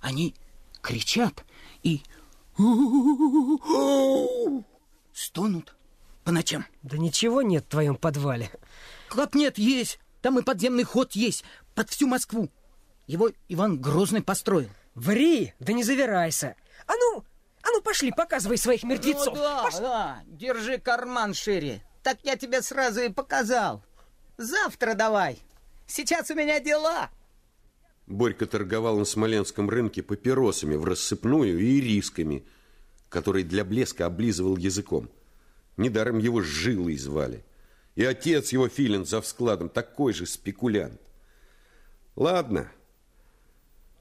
Они 0.00 0.34
кричат 0.82 1.44
и 1.82 2.02
стонут 5.14 5.74
по 6.24 6.32
ночам. 6.32 6.66
Да 6.82 6.98
ничего 6.98 7.42
нет 7.42 7.64
в 7.64 7.68
твоем 7.68 7.96
подвале. 7.96 8.50
Как 9.08 9.34
нет, 9.34 9.56
есть. 9.56 9.98
Там 10.20 10.38
и 10.38 10.42
подземный 10.42 10.84
ход 10.84 11.12
есть 11.12 11.44
под 11.74 11.88
всю 11.88 12.06
Москву. 12.06 12.50
Его 13.06 13.30
Иван 13.48 13.80
Грозный 13.80 14.22
построил. 14.22 14.68
Ври, 14.94 15.54
да 15.60 15.72
не 15.72 15.84
завирайся. 15.84 16.56
А 16.86 16.92
ну, 16.96 17.24
а 17.64 17.70
ну 17.72 17.80
пошли, 17.80 18.12
показывай 18.12 18.58
своих 18.58 18.82
мертвецов. 18.84 19.34
Ну 19.34 19.42
да, 19.42 19.64
Пош- 19.64 19.80
да, 19.80 20.22
держи 20.26 20.78
карман 20.78 21.32
шире. 21.32 21.82
Так 22.02 22.18
я 22.22 22.36
тебе 22.36 22.60
сразу 22.60 23.00
и 23.00 23.08
показал. 23.08 23.82
Завтра 24.36 24.94
давай. 24.94 25.38
Сейчас 25.86 26.30
у 26.30 26.34
меня 26.34 26.60
дела. 26.60 27.10
Борька 28.06 28.44
торговал 28.44 28.98
на 28.98 29.06
Смоленском 29.06 29.70
рынке 29.70 30.02
папиросами 30.02 30.76
в 30.76 30.84
рассыпную 30.84 31.58
и 31.58 31.80
рисками, 31.80 32.46
которые 33.08 33.44
для 33.44 33.64
блеска 33.64 34.04
облизывал 34.04 34.58
языком. 34.58 35.10
Недаром 35.78 36.18
его 36.18 36.42
жилой 36.42 36.98
звали. 36.98 37.44
И 37.94 38.04
отец 38.04 38.52
его, 38.52 38.68
Филин, 38.68 39.06
за 39.06 39.22
складом 39.22 39.70
такой 39.70 40.12
же 40.12 40.26
спекулянт. 40.26 41.00
Ладно, 42.16 42.70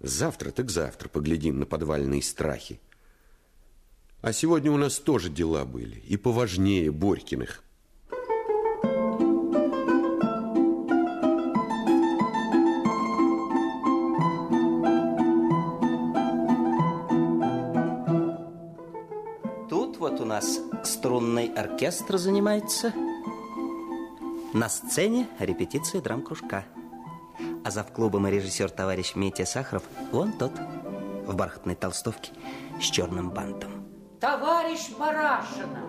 завтра 0.01 0.51
так 0.51 0.69
завтра 0.69 1.07
поглядим 1.07 1.59
на 1.59 1.65
подвальные 1.65 2.21
страхи. 2.21 2.81
А 4.23 4.31
сегодня 4.31 4.71
у 4.71 4.77
нас 4.77 4.99
тоже 4.99 5.29
дела 5.29 5.65
были, 5.65 5.95
и 5.95 6.15
поважнее 6.15 6.91
Борькиных. 6.91 7.61
Тут 19.69 19.97
вот 19.97 20.21
у 20.21 20.25
нас 20.25 20.61
струнный 20.85 21.47
оркестр 21.47 22.17
занимается. 22.17 22.93
На 24.53 24.69
сцене 24.69 25.27
репетиция 25.37 26.01
драм-кружка. 26.01 26.63
А 27.65 27.71
за 27.71 27.83
клубом 27.83 28.27
и 28.27 28.31
режиссер 28.31 28.69
товарищ 28.69 29.15
Митя 29.15 29.45
Сахаров 29.45 29.83
вон 30.13 30.31
тот, 30.31 30.53
в 31.27 31.35
бархатной 31.35 31.75
толстовке 31.75 32.31
с 32.79 32.85
черным 32.85 33.29
бантом. 33.29 33.82
Товарищ 34.23 34.91
Барашина, 34.97 35.81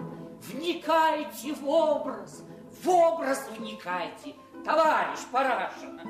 вникайте 0.43 1.55
в 1.55 1.69
образ, 1.69 2.43
в 2.83 2.89
образ 2.89 3.49
вникайте, 3.57 4.35
товарищ 4.65 5.21
Барашина. 5.33 6.03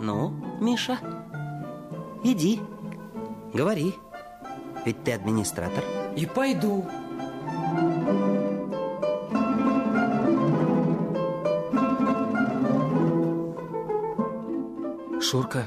Ну, 0.00 0.30
Миша, 0.62 0.96
иди, 2.24 2.58
говори. 3.52 3.94
Ведь 4.86 5.04
ты 5.04 5.12
администратор. 5.12 5.84
И 6.16 6.24
пойду. 6.24 6.86
Шурка, 15.20 15.66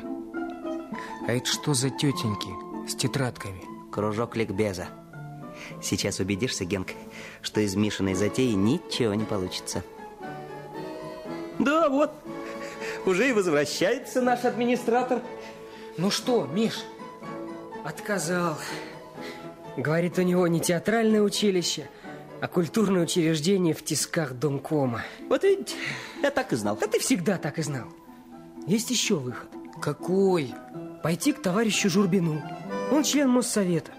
а 1.27 1.31
это 1.31 1.45
что 1.45 1.75
за 1.75 1.91
тетеньки 1.91 2.70
с 2.91 2.95
тетрадками? 2.95 3.61
Кружок 3.91 4.35
ликбеза. 4.35 4.87
Сейчас 5.81 6.19
убедишься, 6.19 6.65
Генк, 6.65 6.89
что 7.41 7.61
из 7.61 7.75
Мишиной 7.75 8.13
затеи 8.13 8.51
ничего 8.51 9.13
не 9.13 9.25
получится. 9.25 9.83
Да, 11.59 11.89
вот, 11.89 12.11
уже 13.05 13.29
и 13.29 13.33
возвращается 13.33 14.21
наш 14.21 14.45
администратор. 14.45 15.21
Ну 15.97 16.09
что, 16.09 16.45
Миш, 16.45 16.79
Отказал. 17.83 18.57
Говорит, 19.75 20.17
у 20.19 20.21
него 20.21 20.47
не 20.47 20.59
театральное 20.59 21.21
училище, 21.21 21.89
а 22.39 22.47
культурное 22.47 23.03
учреждение 23.03 23.73
в 23.73 23.83
тисках 23.83 24.33
Домкома. 24.33 25.03
Вот 25.29 25.43
ведь 25.43 25.75
я 26.21 26.29
так 26.29 26.53
и 26.53 26.55
знал. 26.55 26.77
Да 26.79 26.87
ты 26.87 26.99
всегда 26.99 27.37
так 27.37 27.57
и 27.57 27.63
знал. 27.63 27.87
Есть 28.67 28.91
еще 28.91 29.15
выход. 29.15 29.49
какой? 29.81 30.53
Пойти 31.01 31.31
к 31.33 31.41
товарищу 31.41 31.89
Журбину. 31.89 32.41
Он 32.91 33.03
член 33.03 33.29
Моссовета. 33.29 33.93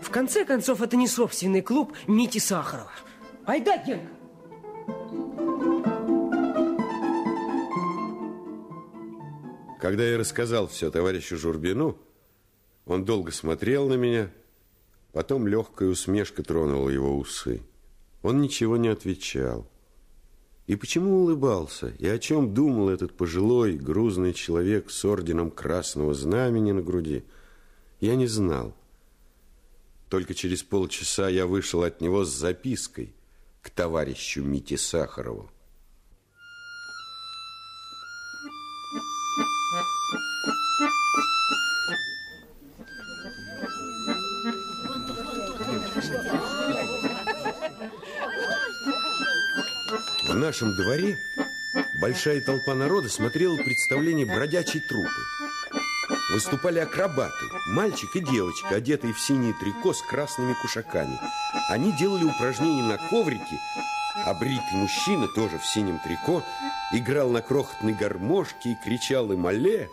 В 0.00 0.10
конце 0.10 0.44
концов, 0.44 0.80
это 0.80 0.96
не 0.96 1.08
собственный 1.08 1.60
клуб 1.60 1.92
Мити 2.06 2.38
Сахарова. 2.38 2.92
Айда, 3.44 3.76
Генка! 3.84 4.08
Когда 9.80 10.04
я 10.04 10.18
рассказал 10.18 10.68
все 10.68 10.90
товарищу 10.90 11.36
Журбину, 11.36 11.98
он 12.86 13.04
долго 13.04 13.32
смотрел 13.32 13.88
на 13.88 13.94
меня, 13.94 14.30
потом 15.12 15.46
легкая 15.46 15.88
усмешка 15.88 16.42
тронула 16.42 16.90
его 16.90 17.16
усы. 17.16 17.62
Он 18.22 18.40
ничего 18.40 18.76
не 18.76 18.88
отвечал. 18.88 19.68
И 20.66 20.76
почему 20.76 21.22
улыбался, 21.22 21.94
и 21.98 22.06
о 22.06 22.18
чем 22.18 22.54
думал 22.54 22.88
этот 22.88 23.16
пожилой, 23.16 23.74
грузный 23.74 24.32
человек 24.32 24.90
с 24.90 25.04
орденом 25.04 25.50
Красного 25.50 26.12
Знамени 26.12 26.72
на 26.72 26.82
груди, 26.82 27.24
я 28.00 28.14
не 28.16 28.26
знал. 28.26 28.74
Только 30.08 30.34
через 30.34 30.62
полчаса 30.62 31.28
я 31.28 31.46
вышел 31.46 31.82
от 31.82 32.00
него 32.00 32.24
с 32.24 32.30
запиской 32.30 33.14
к 33.62 33.70
товарищу 33.70 34.42
Мите 34.42 34.78
Сахарову. 34.78 35.50
В 50.28 50.34
нашем 50.34 50.74
дворе 50.76 51.18
большая 52.00 52.40
толпа 52.40 52.74
народа 52.74 53.08
смотрела 53.08 53.56
представление 53.56 54.24
бродячей 54.24 54.80
труппы. 54.80 55.37
Выступали 56.30 56.78
акробаты, 56.78 57.46
мальчик 57.68 58.14
и 58.14 58.20
девочка, 58.20 58.74
одетые 58.74 59.14
в 59.14 59.20
синие 59.20 59.54
трико 59.54 59.94
с 59.94 60.02
красными 60.02 60.54
кушаками. 60.60 61.18
Они 61.70 61.90
делали 61.92 62.24
упражнения 62.24 62.82
на 62.82 62.98
коврике, 62.98 63.58
а 64.26 64.34
бритый 64.34 64.74
мужчина, 64.74 65.26
тоже 65.28 65.58
в 65.58 65.64
синем 65.64 65.98
трико, 66.00 66.42
играл 66.92 67.30
на 67.30 67.40
крохотной 67.40 67.94
гармошке 67.94 68.72
и 68.72 68.78
кричал 68.84 69.32
им 69.32 69.46
«Алле!». 69.46 69.88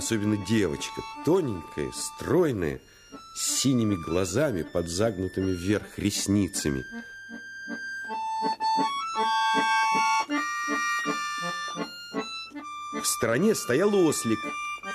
Особенно 0.00 0.38
девочка, 0.38 1.02
тоненькая, 1.26 1.92
стройная, 1.92 2.80
с 3.36 3.58
синими 3.58 3.94
глазами 3.96 4.62
под 4.62 4.88
загнутыми 4.88 5.50
вверх 5.50 5.98
ресницами. 5.98 6.86
В 12.98 13.04
стороне 13.04 13.54
стоял 13.54 13.94
ослик, 13.94 14.38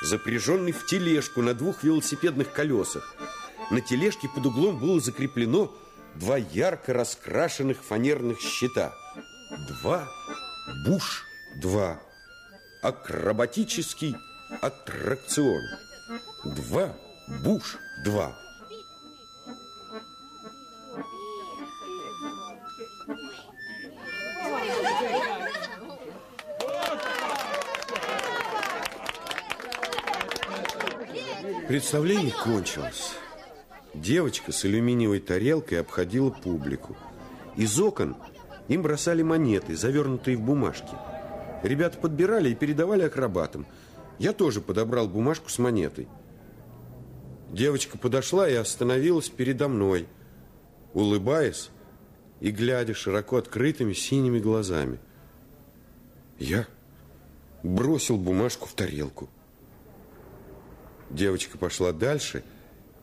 запряженный 0.02 0.72
в 0.72 0.88
тележку 0.88 1.44
на 1.44 1.54
двух 1.54 1.84
велосипедных 1.84 2.52
колесах. 2.52 3.16
На 3.70 3.82
тележке 3.82 4.28
под 4.28 4.48
углом 4.48 4.80
было 4.80 5.00
закреплено 5.00 5.72
два 6.16 6.38
ярко 6.38 6.94
раскрашенных 6.94 7.84
фанерных 7.84 8.42
щита. 8.42 8.92
Два 9.68 10.10
Буш-2. 10.88 11.96
Акробатический 12.82 14.16
аттракцион. 14.62 15.62
Два 16.44 16.96
Буш-2. 17.44 18.34
Представление 31.68 32.32
кончилось. 32.32 33.14
Девочка 33.94 34.52
с 34.52 34.66
алюминиевой 34.66 35.20
тарелкой 35.20 35.82
обходила 35.82 36.30
публику. 36.30 36.96
Из 37.56 37.80
окон 37.80 38.16
им 38.68 38.84
бросали 38.84 39.24
монеты, 39.24 39.76
завернутые 39.76 40.38
в 40.38 40.42
бумажки. 40.42 40.96
Ребята 41.64 41.98
подбирали 41.98 42.50
и 42.50 42.56
передавали 42.56 43.04
акробатам. 43.04 43.66
Я 44.20 44.34
тоже 44.34 44.62
подобрал 44.62 45.08
бумажку 45.08 45.50
с 45.50 45.60
монетой. 45.60 46.08
Девочка 47.52 47.98
подошла 47.98 48.50
и 48.50 48.54
остановилась 48.54 49.30
передо 49.30 49.68
мной, 49.68 50.08
улыбаясь 50.94 51.70
и 52.40 52.52
глядя 52.52 52.94
широко 52.94 53.38
открытыми 53.38 53.94
синими 53.94 54.40
глазами. 54.40 55.00
Я 56.38 56.68
бросил 57.64 58.18
бумажку 58.18 58.68
в 58.68 58.74
тарелку. 58.74 59.30
Девочка 61.10 61.58
пошла 61.58 61.92
дальше 61.92 62.44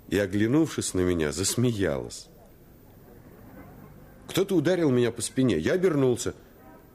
и, 0.09 0.19
оглянувшись 0.19 0.95
на 0.95 1.01
меня, 1.01 1.33
засмеялась. 1.33 2.29
Кто-то 4.29 4.57
ударил 4.57 4.91
меня 4.91 5.13
по 5.13 5.23
спине. 5.23 5.59
Я 5.59 5.75
обернулся. 5.75 6.35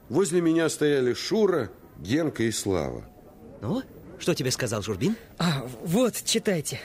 Возле 0.08 0.40
меня 0.40 0.68
стояли 0.68 1.12
Шура, 1.12 1.70
Генка 1.98 2.42
и 2.42 2.50
Слава. 2.50 3.04
Ну, 3.60 3.82
что 4.18 4.34
тебе 4.34 4.50
сказал 4.50 4.82
Журбин? 4.82 5.16
А, 5.38 5.66
вот, 5.84 6.22
читайте. 6.24 6.80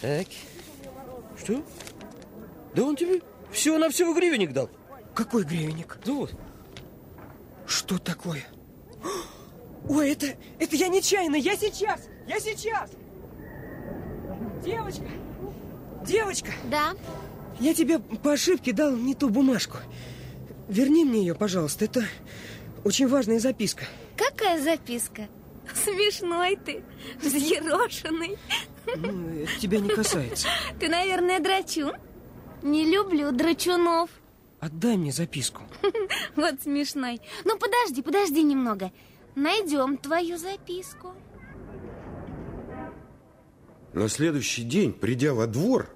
Так. 0.00 0.26
Что? 1.38 1.64
Да 2.74 2.82
он 2.82 2.96
тебе 2.96 3.20
все 3.50 3.78
на 3.78 3.90
все 3.90 4.12
гривенник 4.14 4.52
дал. 4.52 4.70
Какой 5.14 5.44
гривенник? 5.44 5.98
Да 6.04 6.12
вот. 6.12 6.34
Что 7.66 7.98
такое? 7.98 8.44
Ой, 9.88 10.10
это, 10.10 10.26
это 10.58 10.76
я 10.76 10.88
нечаянно, 10.88 11.36
я 11.36 11.56
сейчас, 11.56 12.08
я 12.26 12.38
сейчас. 12.40 12.90
Девочка, 14.64 15.08
девочка. 16.04 16.50
Да? 16.70 16.94
Я 17.60 17.72
тебе 17.72 17.98
по 17.98 18.32
ошибке 18.32 18.72
дал 18.72 18.94
не 18.96 19.14
ту 19.14 19.30
бумажку. 19.30 19.78
Верни 20.68 21.04
мне 21.04 21.20
ее, 21.20 21.34
пожалуйста, 21.34 21.84
это 21.84 22.04
очень 22.84 23.08
важная 23.08 23.38
записка. 23.38 23.84
Какая 24.16 24.60
записка? 24.60 25.28
Смешной 25.74 26.56
ты, 26.56 26.82
взъерошенный. 27.20 28.38
Ну, 28.96 29.42
это 29.42 29.60
тебя 29.60 29.80
не 29.80 29.88
касается. 29.88 30.48
Ты, 30.78 30.88
наверное, 30.88 31.40
драчун? 31.40 31.92
Не 32.62 32.84
люблю 32.84 33.32
драчунов. 33.32 34.10
Отдай 34.60 34.96
мне 34.96 35.12
записку. 35.12 35.62
Вот 36.36 36.62
смешной. 36.62 37.20
Ну, 37.44 37.58
подожди, 37.58 38.02
подожди 38.02 38.42
немного. 38.42 38.92
Найдем 39.34 39.96
твою 39.96 40.38
записку. 40.38 41.12
На 43.92 44.08
следующий 44.08 44.62
день, 44.62 44.92
придя 44.92 45.34
во 45.34 45.46
двор, 45.46 45.94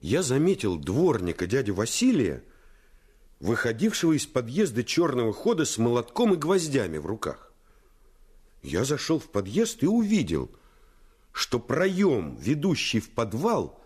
я 0.00 0.22
заметил 0.22 0.76
дворника 0.76 1.46
дядю 1.46 1.74
Василия, 1.74 2.42
выходившего 3.40 4.12
из 4.12 4.26
подъезда 4.26 4.84
черного 4.84 5.32
хода 5.32 5.64
с 5.64 5.76
молотком 5.78 6.34
и 6.34 6.36
гвоздями 6.36 6.98
в 6.98 7.06
руках. 7.06 7.47
Я 8.62 8.84
зашел 8.84 9.18
в 9.18 9.28
подъезд 9.30 9.82
и 9.82 9.86
увидел, 9.86 10.50
что 11.32 11.58
проем, 11.58 12.36
ведущий 12.36 13.00
в 13.00 13.10
подвал, 13.10 13.80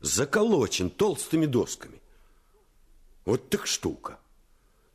заколочен 0.00 0.90
толстыми 0.90 1.46
досками. 1.46 2.00
Вот 3.24 3.48
так 3.50 3.66
штука. 3.66 4.18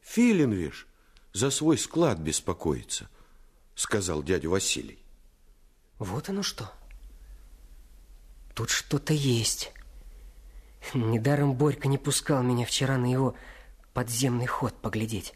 Филин, 0.02 0.52
вишь, 0.52 0.88
за 1.34 1.50
свой 1.50 1.78
склад 1.78 2.20
беспокоится, 2.20 3.10
сказал 3.76 4.24
дядя 4.24 4.50
Василий. 4.50 5.04
Вот 5.98 6.30
оно 6.30 6.44
что. 6.44 6.72
Тут 8.54 8.70
что-то 8.70 9.14
есть. 9.14 9.72
Недаром 10.94 11.56
Борька 11.56 11.88
не 11.88 11.98
пускал 11.98 12.44
меня 12.44 12.66
вчера 12.66 12.98
на 12.98 13.12
его 13.12 13.36
подземный 13.94 14.46
ход 14.46 14.76
поглядеть. 14.76 15.34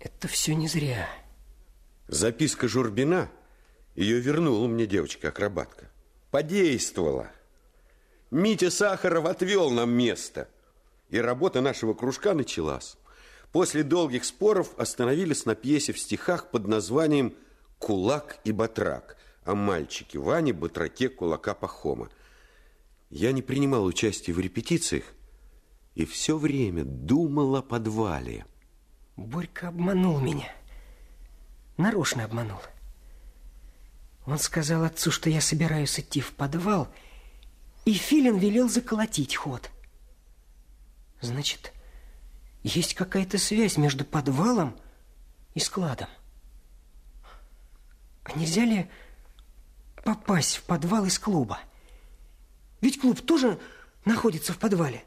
Это 0.00 0.28
все 0.28 0.54
не 0.54 0.68
зря. 0.68 1.08
Записка 2.08 2.68
Журбина, 2.68 3.30
ее 3.94 4.20
вернула 4.20 4.66
мне 4.66 4.86
девочка-акробатка. 4.86 5.90
Подействовала. 6.30 7.30
Митя 8.30 8.70
Сахаров 8.70 9.26
отвел 9.26 9.70
нам 9.70 9.90
место. 9.90 10.48
И 11.08 11.18
работа 11.18 11.60
нашего 11.60 11.94
кружка 11.94 12.34
началась. 12.34 12.96
После 13.52 13.84
долгих 13.84 14.24
споров 14.24 14.74
остановились 14.76 15.46
на 15.46 15.54
пьесе 15.54 15.92
в 15.92 15.98
стихах 15.98 16.50
под 16.50 16.66
названием 16.66 17.34
«Кулак 17.78 18.40
и 18.44 18.52
батрак» 18.52 19.16
о 19.44 19.54
мальчике 19.54 20.18
Ване, 20.18 20.52
батраке 20.52 21.08
кулака 21.08 21.54
Пахома. 21.54 22.10
Я 23.10 23.32
не 23.32 23.42
принимал 23.42 23.84
участия 23.84 24.32
в 24.32 24.40
репетициях 24.40 25.04
и 25.94 26.04
все 26.04 26.36
время 26.36 26.84
думал 26.84 27.54
о 27.56 27.62
подвале. 27.62 28.46
Борька 29.16 29.68
обманул 29.68 30.18
меня. 30.18 30.52
Нарочно 31.76 32.24
обманул. 32.24 32.60
Он 34.26 34.38
сказал 34.38 34.84
отцу, 34.84 35.10
что 35.10 35.28
я 35.28 35.40
собираюсь 35.40 35.98
идти 35.98 36.20
в 36.20 36.32
подвал, 36.32 36.88
и 37.84 37.92
Филин 37.92 38.38
велел 38.38 38.68
заколотить 38.68 39.36
ход. 39.36 39.70
Значит, 41.20 41.72
есть 42.62 42.94
какая-то 42.94 43.38
связь 43.38 43.76
между 43.76 44.04
подвалом 44.04 44.76
и 45.54 45.60
складом. 45.60 46.08
А 48.24 48.32
нельзя 48.38 48.64
ли 48.64 48.90
попасть 50.02 50.56
в 50.56 50.62
подвал 50.62 51.04
из 51.04 51.18
клуба? 51.18 51.60
Ведь 52.80 53.00
клуб 53.00 53.20
тоже 53.20 53.58
находится 54.04 54.52
в 54.52 54.58
подвале. 54.58 55.04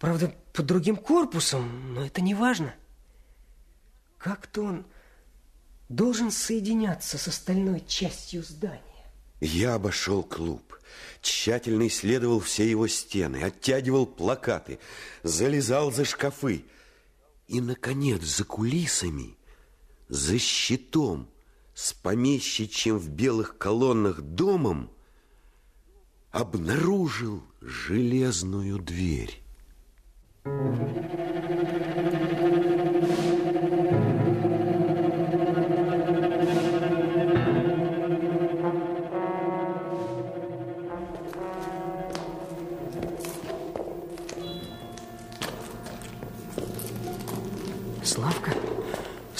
Правда, 0.00 0.34
под 0.52 0.66
другим 0.66 0.96
корпусом, 0.96 1.94
но 1.94 2.04
это 2.04 2.20
не 2.20 2.34
важно. 2.34 2.74
Как-то 4.18 4.62
он 4.62 4.86
должен 5.88 6.30
соединяться 6.30 7.18
с 7.18 7.28
остальной 7.28 7.82
частью 7.86 8.42
здания. 8.42 8.82
Я 9.40 9.74
обошел 9.74 10.22
клуб, 10.22 10.78
тщательно 11.20 11.86
исследовал 11.86 12.40
все 12.40 12.68
его 12.68 12.88
стены, 12.88 13.42
оттягивал 13.42 14.06
плакаты, 14.06 14.78
залезал 15.22 15.92
за 15.92 16.04
шкафы. 16.04 16.64
И, 17.46 17.60
наконец, 17.60 18.22
за 18.22 18.44
кулисами, 18.44 19.36
за 20.08 20.38
щитом, 20.38 21.28
с 21.74 21.92
помещичьим 21.92 22.98
в 22.98 23.10
белых 23.10 23.58
колоннах 23.58 24.20
домом, 24.22 24.90
обнаружил 26.30 27.42
железную 27.60 28.78
дверь. 28.78 29.42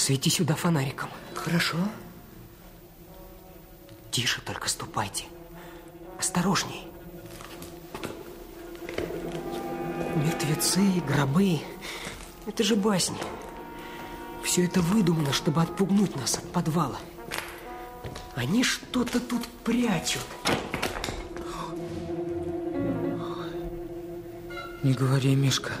Свети 0.07 0.29
сюда 0.29 0.55
фонариком. 0.55 1.09
Хорошо. 1.35 1.75
Тише 4.09 4.39
только 4.39 4.69
ступайте. 4.69 5.25
Осторожней. 6.17 6.87
Мертвецы, 10.15 10.79
гробы. 11.05 11.59
Это 12.45 12.63
же 12.63 12.77
басни. 12.77 13.17
Все 14.45 14.63
это 14.63 14.79
выдумано, 14.79 15.33
чтобы 15.33 15.61
отпугнуть 15.61 16.15
нас 16.15 16.37
от 16.37 16.49
подвала. 16.53 16.99
Они 18.33 18.63
что-то 18.63 19.19
тут 19.19 19.45
прячут. 19.65 20.23
Не 24.83 24.93
говори, 24.93 25.35
Мишка. 25.35 25.73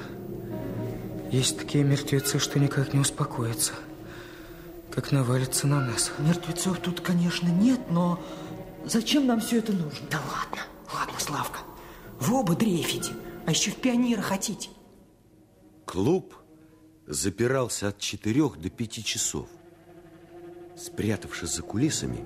Есть 1.31 1.57
такие 1.57 1.85
мертвецы, 1.85 2.39
что 2.39 2.59
никак 2.59 2.93
не 2.93 2.99
успокоятся. 2.99 3.71
Как 4.97 5.11
навалятся 5.11 5.67
на 5.67 5.79
нас. 5.79 6.11
Мертвецов 6.17 6.79
тут, 6.79 7.01
конечно, 7.01 7.47
нет, 7.49 7.79
но 7.91 8.19
зачем 8.83 9.27
нам 9.27 9.39
все 9.39 9.59
это 9.59 9.71
нужно? 9.71 10.07
Да 10.09 10.17
ладно, 10.17 10.63
ладно, 10.91 11.19
Славка. 11.19 11.59
Вы 12.19 12.39
оба 12.39 12.55
дрейфите, 12.55 13.11
а 13.45 13.51
еще 13.51 13.69
в 13.69 13.75
пионера 13.75 14.23
хотите. 14.23 14.71
Клуб 15.85 16.33
запирался 17.05 17.89
от 17.89 17.99
четырех 17.99 18.59
до 18.59 18.71
пяти 18.71 19.03
часов. 19.03 19.47
Спрятавшись 20.75 21.53
за 21.53 21.61
кулисами, 21.61 22.25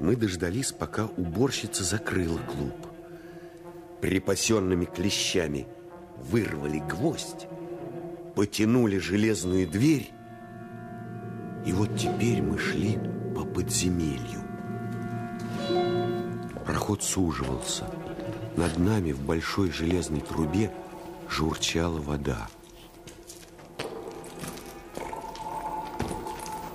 мы 0.00 0.16
дождались, 0.16 0.72
пока 0.72 1.04
уборщица 1.04 1.84
закрыла 1.84 2.38
клуб. 2.38 2.86
Припасенными 4.00 4.86
клещами 4.86 5.66
вырвали 6.16 6.78
гвоздь, 6.78 7.46
потянули 8.34 8.96
железную 8.96 9.68
дверь, 9.68 10.10
и 11.68 11.72
вот 11.72 11.98
теперь 11.98 12.40
мы 12.40 12.58
шли 12.58 12.98
по 13.36 13.44
подземелью. 13.44 14.42
Проход 16.64 17.02
суживался. 17.02 17.84
Над 18.56 18.78
нами 18.78 19.12
в 19.12 19.20
большой 19.20 19.70
железной 19.70 20.22
трубе 20.22 20.72
журчала 21.28 22.00
вода. 22.00 22.48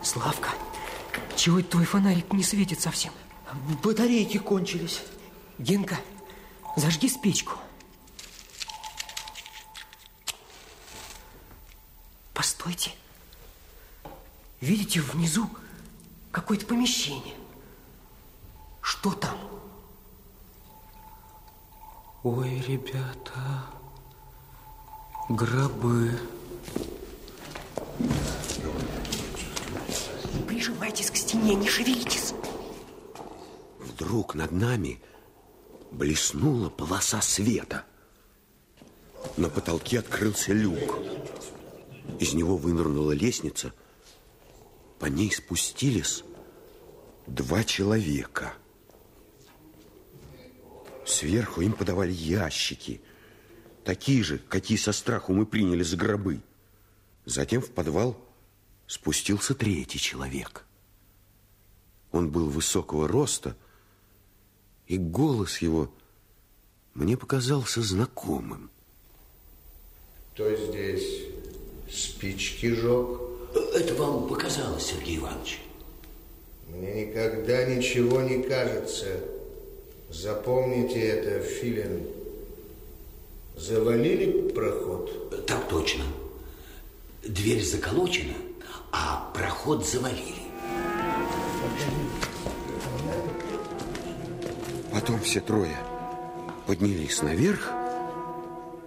Славка, 0.03 0.49
чего 1.35 1.59
это 1.59 1.71
твой 1.71 1.85
фонарик 1.85 2.31
не 2.31 2.43
светит 2.43 2.79
совсем? 2.79 3.13
Батарейки 3.83 4.37
кончились. 4.37 5.01
Генка, 5.57 5.97
зажги 6.77 7.09
спичку. 7.09 7.53
Видите, 14.64 15.01
внизу 15.01 15.49
какое-то 16.32 16.66
помещение. 16.66 17.36
Что 18.80 19.11
там? 19.11 19.38
Ой, 22.24 22.64
ребята, 22.66 23.66
гробы. 25.28 26.18
Прижимайтесь 30.47 31.11
к 31.11 31.18
стене, 31.18 31.55
не 31.55 31.68
шевелитесь. 31.68 32.34
Вдруг 33.80 34.34
над 34.34 34.53
нами 34.53 35.01
блеснула 35.91 36.70
полоса 36.70 37.20
света. 37.20 37.84
На 39.36 39.49
потолке 39.49 39.99
открылся 39.99 40.53
люк. 40.53 40.99
Из 42.22 42.34
него 42.34 42.55
вынырнула 42.55 43.11
лестница. 43.11 43.74
По 44.99 45.05
ней 45.07 45.31
спустились 45.31 46.23
два 47.27 47.63
человека. 47.63 48.53
Сверху 51.05 51.61
им 51.61 51.73
подавали 51.73 52.11
ящики, 52.11 53.01
такие 53.83 54.23
же, 54.23 54.37
какие 54.37 54.77
со 54.77 54.93
страху 54.93 55.33
мы 55.33 55.45
приняли 55.45 55.83
за 55.83 55.97
гробы. 55.97 56.41
Затем 57.25 57.61
в 57.61 57.71
подвал 57.71 58.17
спустился 58.87 59.55
третий 59.55 59.99
человек. 59.99 60.65
Он 62.11 62.29
был 62.29 62.49
высокого 62.49 63.07
роста, 63.07 63.55
и 64.87 64.97
голос 64.97 65.57
его 65.59 65.91
мне 66.93 67.17
показался 67.17 67.81
знакомым. 67.81 68.69
Кто 70.33 70.55
здесь 70.55 71.27
спички 71.91 72.73
жег? 72.73 73.32
Это 73.53 73.93
вам 73.95 74.27
показалось, 74.27 74.85
Сергей 74.85 75.17
Иванович. 75.17 75.61
Мне 76.67 77.05
никогда 77.05 77.65
ничего 77.65 78.21
не 78.21 78.43
кажется. 78.43 79.07
Запомните 80.09 80.99
это, 80.99 81.43
Филин. 81.43 82.07
Завалили 83.55 84.49
проход? 84.49 85.45
Так 85.45 85.67
точно. 85.67 86.03
Дверь 87.23 87.63
заколочена, 87.63 88.33
а 88.91 89.31
проход 89.35 89.87
завалили. 89.87 90.43
Потом 94.91 95.19
все 95.21 95.39
трое 95.39 95.77
поднялись 96.67 97.21
наверх 97.21 97.71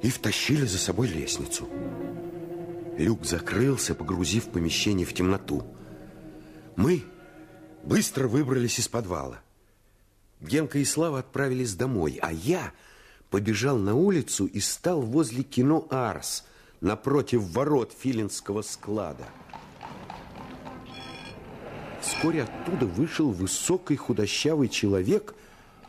и 0.02 0.10
втащили 0.10 0.64
за 0.64 0.78
собой 0.78 1.08
лестницу. 1.08 1.68
Люк 2.98 3.26
закрылся, 3.26 3.94
погрузив 3.94 4.48
помещение 4.48 5.06
в 5.06 5.12
темноту. 5.12 5.64
Мы 6.76 7.04
быстро 7.84 8.26
выбрались 8.26 8.78
из 8.78 8.88
подвала. 8.88 9.40
Генка 10.40 10.78
и 10.78 10.84
Слава 10.84 11.18
отправились 11.18 11.74
домой, 11.74 12.18
а 12.22 12.32
я 12.32 12.72
побежал 13.30 13.76
на 13.78 13.94
улицу 13.94 14.46
и 14.46 14.60
стал 14.60 15.02
возле 15.02 15.42
кино 15.42 15.86
«Арс», 15.90 16.44
напротив 16.80 17.42
ворот 17.42 17.92
филинского 17.98 18.62
склада. 18.62 19.26
Вскоре 22.00 22.44
оттуда 22.44 22.86
вышел 22.86 23.30
высокий 23.30 23.96
худощавый 23.96 24.68
человек 24.68 25.34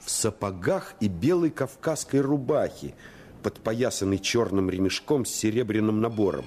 в 0.02 0.10
сапогах 0.10 0.96
и 1.00 1.08
белой 1.08 1.52
кавказской 1.52 2.22
рубахе, 2.22 2.96
подпоясанный 3.44 4.18
черным 4.18 4.70
ремешком 4.70 5.26
с 5.26 5.30
серебряным 5.30 6.02
набором. 6.02 6.46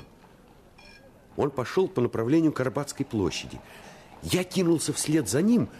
Он 1.41 1.51
пошел 1.51 1.89
по 1.89 2.03
направлению 2.03 2.53
к 2.53 2.61
площади. 3.07 3.59
Я 4.23 4.45
кинулся 4.45 4.93
вслед 4.93 5.27
за 5.27 5.41
ним, 5.41 5.71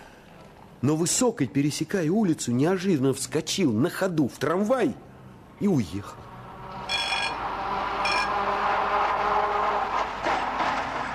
но 0.81 0.97
Высокий, 0.97 1.47
пересекая 1.47 2.11
улицу, 2.11 2.53
неожиданно 2.53 3.13
вскочил 3.13 3.71
на 3.71 3.91
ходу 3.91 4.29
в 4.29 4.39
трамвай 4.39 4.95
и 5.61 5.69
уехал. 5.69 6.17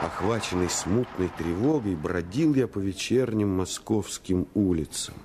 Охваченный 0.03 0.69
смутной 0.69 1.31
тревогой, 1.35 1.95
бродил 1.95 2.53
я 2.53 2.67
по 2.67 2.77
вечерним 2.77 3.57
московским 3.57 4.47
улицам. 4.53 5.15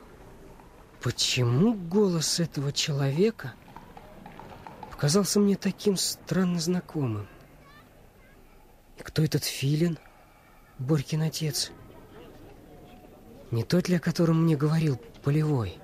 Почему 1.02 1.74
голос 1.74 2.40
этого 2.40 2.72
человека 2.72 3.52
показался 4.90 5.40
мне 5.40 5.56
таким 5.56 5.98
странно 5.98 6.58
знакомым? 6.58 7.26
Кто 9.02 9.22
этот 9.22 9.44
филин, 9.44 9.98
Борькин 10.78 11.22
отец? 11.22 11.72
Не 13.50 13.64
тот 13.64 13.88
ли, 13.88 13.96
о 13.96 14.00
котором 14.00 14.44
мне 14.44 14.56
говорил 14.56 15.00
Полевой? 15.22 15.78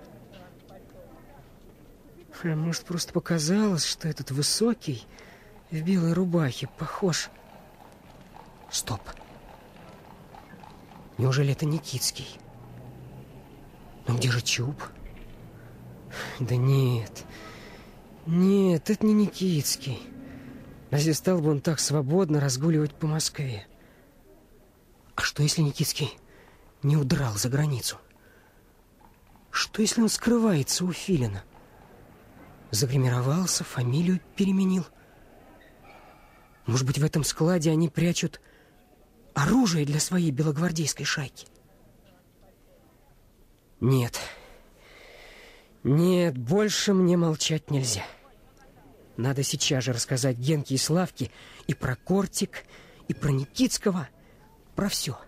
А 2.42 2.54
может, 2.54 2.84
просто 2.84 3.12
показалось, 3.12 3.84
что 3.84 4.08
этот 4.08 4.30
высокий 4.30 5.04
в 5.70 5.80
белой 5.82 6.12
рубахе 6.12 6.68
похож... 6.78 7.30
Стоп. 8.70 9.00
Неужели 11.18 11.52
это 11.52 11.66
Никитский? 11.66 12.38
Но 14.06 14.16
где 14.16 14.30
же 14.30 14.42
Чуб? 14.42 14.80
Да 16.38 16.56
нет. 16.56 17.24
Нет, 18.26 18.90
это 18.90 19.06
не 19.06 19.14
Никитский. 19.14 20.00
Разве 20.90 21.14
стал 21.14 21.40
бы 21.40 21.50
он 21.50 21.60
так 21.60 21.80
свободно 21.80 22.40
разгуливать 22.40 22.94
по 22.94 23.06
Москве? 23.06 23.66
А 25.14 25.22
что, 25.22 25.42
если 25.42 25.62
Никитский 25.62 26.16
не 26.82 26.96
удрал 26.96 27.34
за 27.34 27.48
границу? 27.48 27.98
Что, 29.50 29.82
если 29.82 30.02
он 30.02 30.08
скрывается 30.08 30.84
у 30.84 30.92
Филина? 30.92 31.42
Загримировался, 32.70 33.64
фамилию 33.64 34.20
переменил? 34.36 34.86
Может 36.66 36.86
быть, 36.86 36.98
в 36.98 37.04
этом 37.04 37.24
складе 37.24 37.70
они 37.70 37.88
прячут 37.88 38.40
оружие 39.34 39.86
для 39.86 40.00
своей 40.00 40.30
белогвардейской 40.30 41.06
шайки? 41.06 41.46
Нет. 43.80 44.18
Нет, 45.84 46.36
больше 46.36 46.92
мне 46.92 47.16
молчать 47.16 47.70
нельзя. 47.70 48.04
Надо 49.16 49.42
сейчас 49.42 49.84
же 49.84 49.92
рассказать 49.92 50.36
Генке 50.36 50.74
и 50.74 50.78
Славке 50.78 51.30
и 51.66 51.74
про 51.74 51.96
Кортик, 51.96 52.64
и 53.08 53.14
про 53.14 53.30
Никитского, 53.30 54.08
про 54.74 54.88
все. 54.88 55.18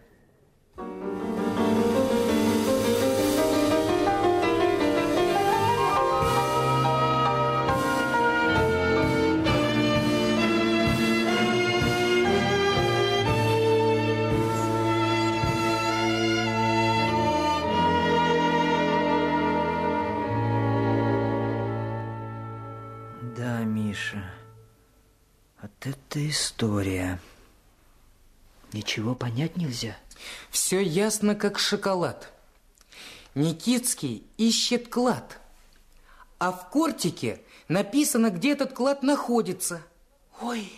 История. 26.39 27.21
Ничего 28.73 29.15
понять 29.15 29.57
нельзя. 29.57 29.97
Все 30.51 30.81
ясно, 30.81 31.35
как 31.35 31.59
шоколад. 31.59 32.33
Никитский 33.35 34.25
ищет 34.37 34.89
клад. 34.89 35.39
А 36.39 36.53
в 36.53 36.71
кортике 36.71 37.41
написано, 37.67 38.31
где 38.31 38.53
этот 38.53 38.73
клад 38.73 39.03
находится. 39.03 39.83
Ой, 40.41 40.71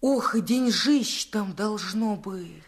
Ох, 0.00 0.34
и 0.34 0.40
деньжищ 0.40 1.26
там 1.26 1.54
должно 1.54 2.16
быть. 2.16 2.62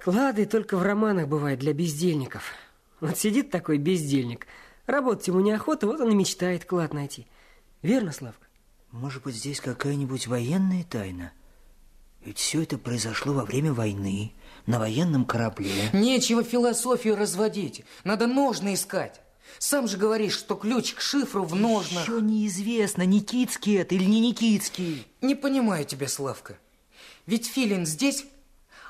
Клады 0.00 0.46
только 0.46 0.76
в 0.76 0.82
романах 0.82 1.28
бывает 1.28 1.60
для 1.60 1.72
бездельников. 1.72 2.52
Вот 3.00 3.18
сидит 3.18 3.50
такой 3.50 3.78
бездельник, 3.78 4.46
работать 4.86 5.28
ему 5.28 5.40
неохота, 5.40 5.86
вот 5.86 6.00
он 6.00 6.10
и 6.10 6.14
мечтает 6.14 6.64
клад 6.64 6.92
найти. 6.92 7.26
Верно, 7.82 8.12
Славка? 8.12 8.46
Может 8.90 9.22
быть, 9.22 9.36
здесь 9.36 9.60
какая-нибудь 9.60 10.26
военная 10.26 10.84
тайна? 10.84 11.32
Ведь 12.24 12.38
все 12.38 12.62
это 12.62 12.78
произошло 12.78 13.32
во 13.32 13.44
время 13.44 13.72
войны, 13.72 14.32
на 14.66 14.78
военном 14.78 15.24
корабле. 15.24 15.90
Нечего 15.92 16.44
философию 16.44 17.16
разводить. 17.16 17.84
Надо 18.04 18.26
ножны 18.26 18.74
искать. 18.74 19.20
Сам 19.58 19.88
же 19.88 19.96
говоришь, 19.96 20.38
что 20.38 20.54
ключ 20.54 20.94
к 20.94 21.00
шифру 21.00 21.44
в 21.44 21.54
ножнах. 21.54 22.04
Еще 22.04 22.20
неизвестно, 22.20 23.02
Никитский 23.02 23.78
это 23.78 23.94
или 23.94 24.04
не 24.04 24.20
Никитский. 24.20 25.06
Не 25.20 25.34
понимаю 25.34 25.84
тебя, 25.84 26.08
Славка. 26.08 26.58
Ведь 27.26 27.46
Филин 27.46 27.86
здесь, 27.86 28.24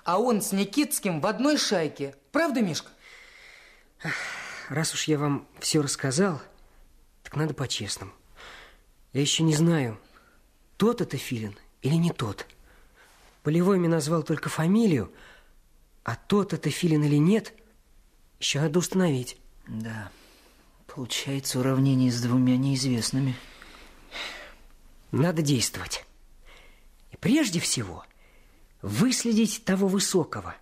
а 0.05 0.19
он 0.19 0.43
с 0.43 0.53
Никитским 0.53 1.21
в 1.21 1.27
одной 1.27 1.57
шайке. 1.57 2.15
Правда, 2.33 2.61
Мишка? 2.61 2.91
Раз 4.69 4.95
уж 4.95 5.05
я 5.05 5.19
вам 5.19 5.47
все 5.59 5.81
рассказал, 5.83 6.41
так 7.23 7.37
надо 7.37 7.55
по-честному. 7.55 8.13
Я 9.13 9.21
еще 9.21 9.43
не 9.43 9.55
знаю, 9.55 9.99
тот 10.77 11.01
это 11.01 11.17
Филин 11.17 11.57
или 11.83 11.95
не 11.95 12.11
тот. 12.11 12.47
Полевой 13.43 13.79
мне 13.79 13.89
назвал 13.89 14.23
только 14.23 14.49
фамилию, 14.49 15.13
а 16.05 16.15
тот 16.17 16.53
это 16.53 16.71
Филин 16.71 17.03
или 17.03 17.17
нет, 17.17 17.53
еще 18.39 18.61
надо 18.61 18.79
установить. 18.79 19.37
Да, 19.67 20.11
получается 20.87 21.59
уравнение 21.59 22.11
с 22.13 22.21
двумя 22.21 22.57
неизвестными. 22.57 23.35
Надо 25.11 25.43
действовать. 25.43 26.05
И 27.11 27.17
прежде 27.17 27.61
всего 27.61 28.05
выследить 28.81 29.65
того 29.65 29.89
высокого 29.89 30.55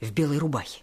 в 0.00 0.10
белой 0.12 0.38
рубахе. 0.38 0.82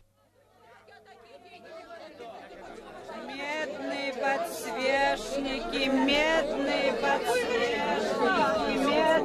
Медные 3.28 4.14
подсвечники, 4.14 5.88
медные 5.88 6.93
подсвечники. 6.93 7.73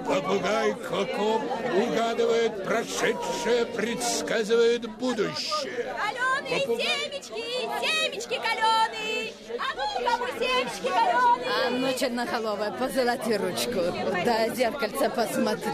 Попугай 0.09 0.75
Коко 0.75 1.41
угадывает 1.77 2.65
прошедшее, 2.65 3.67
предсказывает 3.67 4.89
будущее. 4.99 5.95
Каленые 5.95 6.67
Попугай- 6.67 6.83
семечки, 6.83 7.43
семечки 7.85 8.41
каленые. 8.41 9.33
А 9.59 9.77
ну, 9.77 10.09
кому 10.09 10.27
семечки 10.39 10.89
каленые? 10.89 11.51
А 11.67 11.71
ну, 11.71 11.93
черноголовая, 11.99 12.73
позолоти 12.73 13.33
ручку. 13.35 14.25
Да, 14.25 14.49
зеркальце 14.49 15.11
посмотри. 15.11 15.71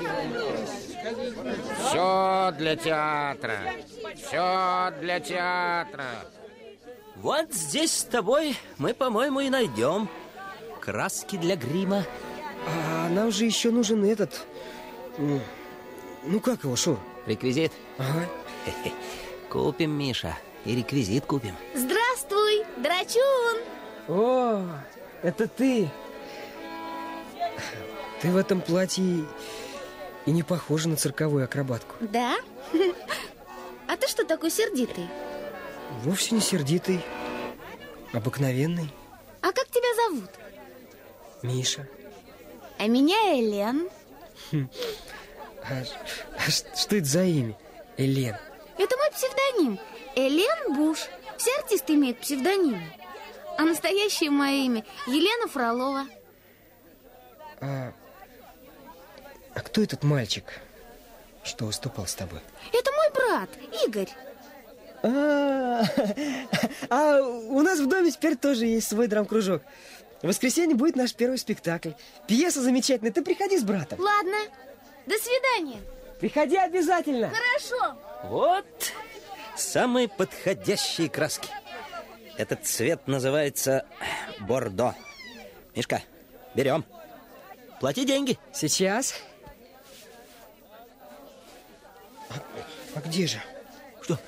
Все 1.87 2.53
для 2.59 2.77
театра. 2.77 3.59
Все 4.17 4.93
для 5.01 5.21
театра. 5.21 6.07
Вот 7.17 7.53
здесь 7.53 7.99
с 7.99 8.05
тобой 8.05 8.57
мы, 8.79 8.95
по-моему, 8.95 9.41
и 9.41 9.49
найдем 9.49 10.09
краски 10.81 11.37
для 11.37 11.55
грима. 11.57 12.05
А 12.67 12.94
нам 13.15 13.31
же 13.31 13.45
еще 13.45 13.71
нужен 13.71 14.05
этот... 14.05 14.45
Ну, 15.19 16.41
как 16.41 16.65
его, 16.65 16.77
Шур? 16.77 16.99
Реквизит? 17.27 17.73
Ага. 17.99 18.29
Купим, 19.51 19.93
Миша, 19.93 20.37
и 20.65 20.75
реквизит 20.75 21.27
купим. 21.27 21.55
Здравствуй, 21.75 22.65
драчун! 22.79 23.63
О, 24.09 24.67
это 25.23 25.47
ты. 25.47 25.89
Ты 28.21 28.31
в 28.31 28.37
этом 28.37 28.61
платье 28.61 29.25
и 30.27 30.31
не 30.31 30.43
похожа 30.43 30.89
на 30.89 30.97
цирковую 30.97 31.45
акробатку. 31.45 31.95
Да? 32.01 32.37
А 33.87 33.99
ты 33.99 34.09
что 34.09 34.25
такой 34.25 34.51
сердитый? 34.51 35.07
Вовсе 36.03 36.35
не 36.35 36.41
сердитый, 36.41 37.05
обыкновенный. 38.15 38.91
А 39.43 39.53
как 39.53 39.69
тебя 39.69 40.09
зовут? 40.09 40.31
Миша. 41.43 41.87
А 42.79 42.87
меня 42.87 43.17
Элен. 43.39 43.89
Хм. 44.51 44.69
А, 45.67 45.83
а 46.37 46.51
что 46.51 46.97
это 46.97 47.07
за 47.07 47.25
имя? 47.25 47.57
Элен. 47.97 48.37
Это 48.77 48.97
мой 48.99 49.11
псевдоним. 49.13 49.79
Элен 50.15 50.77
Буш. 50.77 50.99
Все 51.39 51.57
артисты 51.57 51.95
имеют 51.95 52.21
псевдонимы. 52.21 52.83
А 53.57 53.63
настоящее 53.63 54.31
мое 54.31 54.65
имя 54.65 54.85
Елена 55.07 55.49
Фролова. 55.49 56.07
А, 57.61 57.93
а 59.55 59.61
кто 59.61 59.83
этот 59.83 60.03
мальчик, 60.03 60.45
что 61.45 61.67
выступал 61.67 62.07
с 62.07 62.15
тобой? 62.15 62.41
Это 62.73 62.91
мой 62.93 63.11
брат, 63.15 63.49
Игорь. 63.87 64.11
А, 65.03 65.85
а 66.91 67.21
у 67.23 67.63
нас 67.63 67.79
в 67.79 67.87
доме 67.87 68.11
теперь 68.11 68.37
тоже 68.37 68.67
есть 68.67 68.89
свой 68.89 69.07
драм-кружок. 69.07 69.63
В 70.25 70.29
воскресенье 70.29 70.75
будет 70.75 70.97
наш 70.97 71.13
первый 71.13 71.37
спектакль. 71.37 71.91
Пьеса 72.27 72.63
замечательная. 72.63 73.13
Ты 73.13 73.21
приходи 73.21 73.59
с 73.59 73.63
братом. 73.63 74.01
Ладно, 74.01 74.39
до 75.05 75.17
свидания. 75.19 75.83
Приходи 76.19 76.57
обязательно. 76.57 77.29
Хорошо. 77.31 77.99
Вот 78.25 78.65
самые 79.55 80.09
подходящие 80.09 81.11
краски. 81.11 81.51
Этот 82.39 82.65
цвет 82.65 83.07
называется 83.07 83.85
бордо. 84.41 84.95
Мишка, 85.77 86.03
берем. 86.55 86.87
Плати 87.79 88.07
деньги. 88.07 88.39
Сейчас. 88.55 89.15
А 92.31 93.01
где 93.05 93.27
же? 93.27 93.43
Что? 94.01 94.19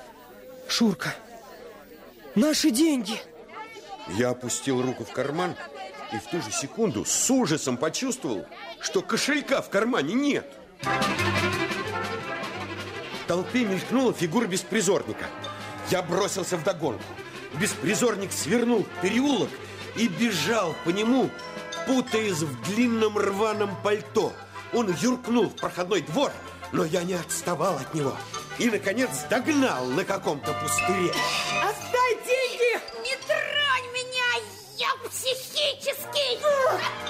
Шурка. 0.67 1.15
Наши 2.35 2.69
деньги. 2.69 3.19
Я 4.09 4.29
опустил 4.29 4.79
руку 4.79 5.03
в 5.03 5.11
карман 5.11 5.55
и 6.13 6.17
в 6.17 6.23
ту 6.23 6.41
же 6.41 6.51
секунду 6.51 7.05
с 7.05 7.29
ужасом 7.31 7.77
почувствовал, 7.77 8.45
что 8.79 9.01
кошелька 9.01 9.61
в 9.61 9.69
кармане 9.69 10.13
нет. 10.13 10.47
В 13.23 13.27
толпе 13.27 13.65
мелькнула 13.65 14.13
фигура 14.13 14.47
беспризорника. 14.47 15.25
Я 15.89 16.01
бросился 16.01 16.57
в 16.57 16.63
догонку. 16.63 17.03
Беспризорник 17.59 18.31
свернул 18.31 18.83
в 18.83 19.01
переулок 19.01 19.49
и 19.95 20.07
бежал 20.07 20.75
по 20.85 20.89
нему, 20.89 21.29
путаясь 21.85 22.41
в 22.41 22.63
длинном 22.65 23.17
рваном 23.17 23.75
пальто. 23.83 24.33
Он 24.73 24.93
юркнул 25.01 25.49
в 25.49 25.55
проходной 25.55 26.01
двор, 26.01 26.31
но 26.71 26.85
я 26.85 27.03
не 27.03 27.13
отставал 27.13 27.75
от 27.75 27.93
него. 27.93 28.13
И, 28.59 28.69
наконец, 28.69 29.09
догнал 29.29 29.85
на 29.85 30.03
каком-то 30.03 30.53
пустыре. 30.53 31.11
Отдай 31.63 32.15
деньги! 32.25 32.46
Психический! 36.17 37.07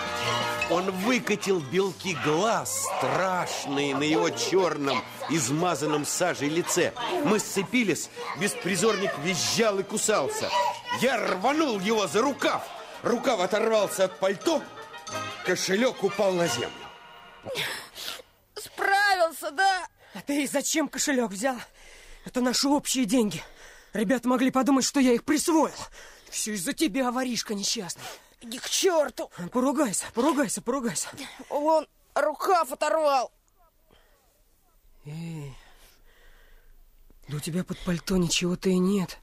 Он 0.70 0.92
выкатил 0.92 1.62
белки 1.62 2.14
глаз, 2.26 2.86
страшные 2.98 3.96
на 3.96 4.04
его 4.04 4.30
черном, 4.30 5.02
измазанном 5.30 6.06
сажей 6.06 6.50
лице. 6.50 6.94
Мы 7.24 7.40
сцепились, 7.40 8.10
беспризорник 8.38 9.18
визжал 9.20 9.80
и 9.80 9.84
кусался. 9.84 10.50
Я 11.00 11.18
рванул 11.18 11.80
его 11.80 12.06
за 12.08 12.22
рукав. 12.22 12.68
Рукав 13.02 13.40
оторвался 13.40 14.06
от 14.06 14.20
пальто, 14.20 14.62
кошелек 15.46 16.04
упал 16.04 16.34
на 16.34 16.48
землю. 16.48 16.70
Справился, 18.56 19.52
да? 19.52 19.88
А 20.14 20.22
ты 20.22 20.48
зачем 20.48 20.90
кошелек 20.90 21.32
взял? 21.32 21.56
Это 22.26 22.42
наши 22.42 22.68
общие 22.68 23.06
деньги. 23.06 23.42
Ребята 23.94 24.28
могли 24.28 24.52
подумать, 24.52 24.84
что 24.84 25.00
я 25.00 25.14
их 25.14 25.24
присвоил. 25.24 25.72
Все 26.30 26.54
из-за 26.54 26.74
тебя, 26.74 27.12
воришка 27.12 27.54
несчастный. 27.54 28.04
Иди 28.42 28.60
к 28.60 28.70
черту! 28.70 29.32
Поругайся, 29.52 30.06
поругайся, 30.14 30.62
поругайся. 30.62 31.10
Он 31.50 31.88
рукав 32.14 32.72
оторвал. 32.72 33.32
Эй, 35.06 35.56
да 37.28 37.38
у 37.38 37.40
тебя 37.40 37.64
под 37.64 37.78
пальто 37.80 38.18
ничего-то 38.18 38.70
и 38.70 38.78
нет. 38.78 39.18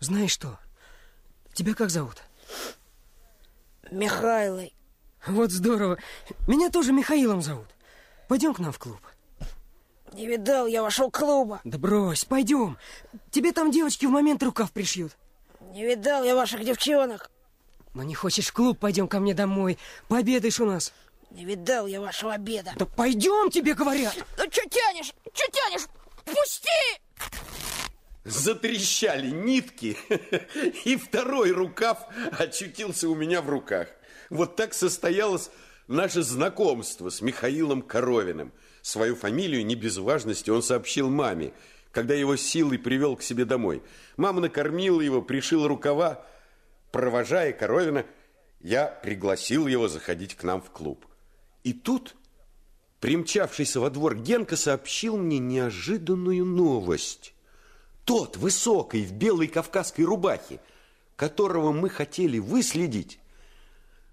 Знаешь 0.00 0.30
что? 0.30 0.58
Тебя 1.54 1.74
как 1.74 1.90
зовут? 1.90 2.22
Михайлой. 3.90 4.74
Вот 5.26 5.50
здорово. 5.50 5.98
Меня 6.46 6.70
тоже 6.70 6.92
Михаилом 6.92 7.42
зовут. 7.42 7.66
Пойдем 8.28 8.54
к 8.54 8.58
нам 8.58 8.72
в 8.72 8.78
клуб. 8.78 9.00
Не 10.12 10.26
видал 10.26 10.66
я 10.66 10.82
вашего 10.82 11.10
клуба. 11.10 11.60
Да 11.64 11.78
брось, 11.78 12.24
пойдем. 12.24 12.78
Тебе 13.30 13.52
там 13.52 13.70
девочки 13.70 14.06
в 14.06 14.10
момент 14.10 14.42
рукав 14.42 14.72
пришьют. 14.72 15.16
Не 15.72 15.84
видал 15.84 16.24
я 16.24 16.34
ваших 16.34 16.64
девчонок. 16.64 17.30
Но 17.98 18.04
не 18.04 18.14
хочешь 18.14 18.46
в 18.46 18.52
клуб, 18.52 18.78
пойдем 18.78 19.08
ко 19.08 19.18
мне 19.18 19.34
домой. 19.34 19.76
Пообедаешь 20.06 20.60
у 20.60 20.66
нас. 20.66 20.92
Не 21.32 21.44
видал 21.44 21.88
я 21.88 22.00
вашего 22.00 22.32
обеда. 22.32 22.70
Да 22.76 22.86
пойдем, 22.86 23.50
тебе 23.50 23.74
говорят. 23.74 24.14
Ну 24.36 24.44
что 24.52 24.62
тянешь? 24.70 25.12
Что 25.34 25.50
тянешь? 25.50 25.88
Пусти! 26.24 26.68
Затрещали 28.24 29.30
нитки, 29.30 29.96
и 30.84 30.94
второй 30.94 31.50
рукав 31.50 32.06
очутился 32.38 33.08
у 33.08 33.16
меня 33.16 33.42
в 33.42 33.50
руках. 33.50 33.88
Вот 34.30 34.54
так 34.54 34.74
состоялось 34.74 35.50
наше 35.88 36.22
знакомство 36.22 37.10
с 37.10 37.20
Михаилом 37.20 37.82
Коровиным. 37.82 38.52
Свою 38.80 39.16
фамилию 39.16 39.66
не 39.66 39.74
без 39.74 39.98
важности 39.98 40.50
он 40.50 40.62
сообщил 40.62 41.10
маме, 41.10 41.52
когда 41.90 42.14
его 42.14 42.36
силой 42.36 42.78
привел 42.78 43.16
к 43.16 43.24
себе 43.24 43.44
домой. 43.44 43.82
Мама 44.16 44.40
накормила 44.40 45.00
его, 45.00 45.20
пришила 45.20 45.66
рукава. 45.66 46.24
Провожая 46.90 47.52
Коровина, 47.52 48.06
я 48.60 48.86
пригласил 48.86 49.66
его 49.66 49.88
заходить 49.88 50.34
к 50.34 50.42
нам 50.42 50.60
в 50.62 50.70
клуб. 50.70 51.06
И 51.64 51.72
тут 51.72 52.16
примчавшийся 53.00 53.80
во 53.80 53.90
двор 53.90 54.16
Генка 54.16 54.56
сообщил 54.56 55.16
мне 55.16 55.38
неожиданную 55.38 56.44
новость. 56.44 57.34
Тот, 58.04 58.36
высокий, 58.36 59.04
в 59.04 59.12
белой 59.12 59.48
кавказской 59.48 60.02
рубахе, 60.02 60.60
которого 61.14 61.72
мы 61.72 61.90
хотели 61.90 62.38
выследить, 62.38 63.18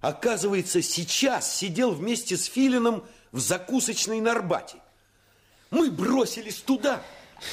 оказывается, 0.01 0.81
сейчас 0.81 1.55
сидел 1.55 1.91
вместе 1.91 2.35
с 2.35 2.45
Филином 2.45 3.05
в 3.31 3.39
закусочной 3.39 4.19
на 4.19 4.33
Арбате. 4.33 4.77
Мы 5.71 5.89
бросились 5.89 6.57
туда, 6.57 7.01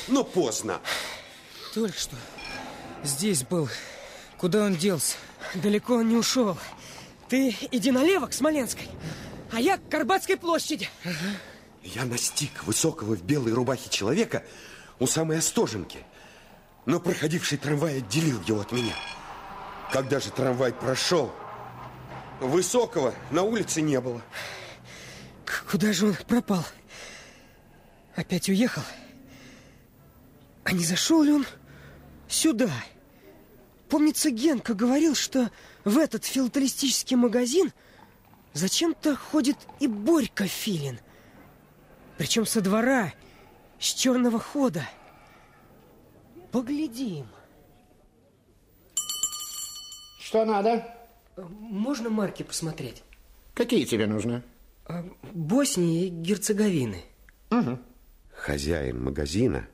но 0.09 0.25
поздно. 0.25 0.81
Только 1.75 1.97
что 1.97 2.17
здесь 3.05 3.45
был. 3.45 3.69
Куда 4.43 4.65
он 4.65 4.75
делся? 4.75 5.19
Далеко 5.55 5.95
он 5.95 6.09
не 6.09 6.17
ушел. 6.17 6.59
Ты 7.29 7.57
иди 7.71 7.93
налево, 7.93 8.27
к 8.27 8.33
Смоленской, 8.33 8.89
а 9.53 9.61
я 9.61 9.79
к 9.79 9.89
Карбатской 9.89 10.37
площади. 10.37 10.91
Я 11.85 12.05
настиг 12.05 12.65
высокого 12.65 13.15
в 13.15 13.23
белой 13.23 13.53
рубахе 13.53 13.89
человека 13.89 14.43
у 14.99 15.07
самой 15.07 15.39
Остоженки, 15.39 16.05
но 16.87 16.99
проходивший 16.99 17.57
трамвай 17.57 17.99
отделил 17.99 18.43
его 18.43 18.63
от 18.63 18.73
меня. 18.73 18.97
Когда 19.93 20.19
же 20.19 20.33
трамвай 20.33 20.73
прошел, 20.73 21.33
высокого 22.41 23.15
на 23.31 23.45
улице 23.45 23.81
не 23.81 24.01
было. 24.01 24.21
Куда 25.71 25.93
же 25.93 26.09
он 26.09 26.17
пропал? 26.27 26.65
Опять 28.17 28.49
уехал? 28.49 28.83
А 30.65 30.73
не 30.73 30.85
зашел 30.85 31.23
ли 31.23 31.31
он 31.31 31.47
сюда? 32.27 32.71
Помнится, 33.93 34.31
Генка 34.31 34.73
говорил, 34.73 35.15
что 35.15 35.51
в 35.85 35.99
этот 35.99 36.25
филателистический 36.25 37.15
магазин 37.15 37.75
зачем-то 38.55 39.15
ходит 39.15 39.59
и 39.81 39.87
Борька 39.87 40.47
Филин. 40.47 40.99
Причем 42.17 42.47
со 42.47 42.63
двора, 42.63 43.13
с 43.79 43.93
черного 43.93 44.41
хода. 44.41 44.89
Поглядим. 46.53 47.27
Что 50.19 50.47
надо? 50.47 50.89
Можно 51.37 52.09
марки 52.09 52.45
посмотреть? 52.45 53.03
Какие 53.53 53.85
тебе 53.85 54.07
нужны? 54.07 54.43
А, 54.87 55.05
Боснии 55.35 56.07
и 56.07 56.09
Герцеговины. 56.09 57.03
Угу. 57.51 57.79
Хозяин 58.33 59.05
магазина, 59.05 59.69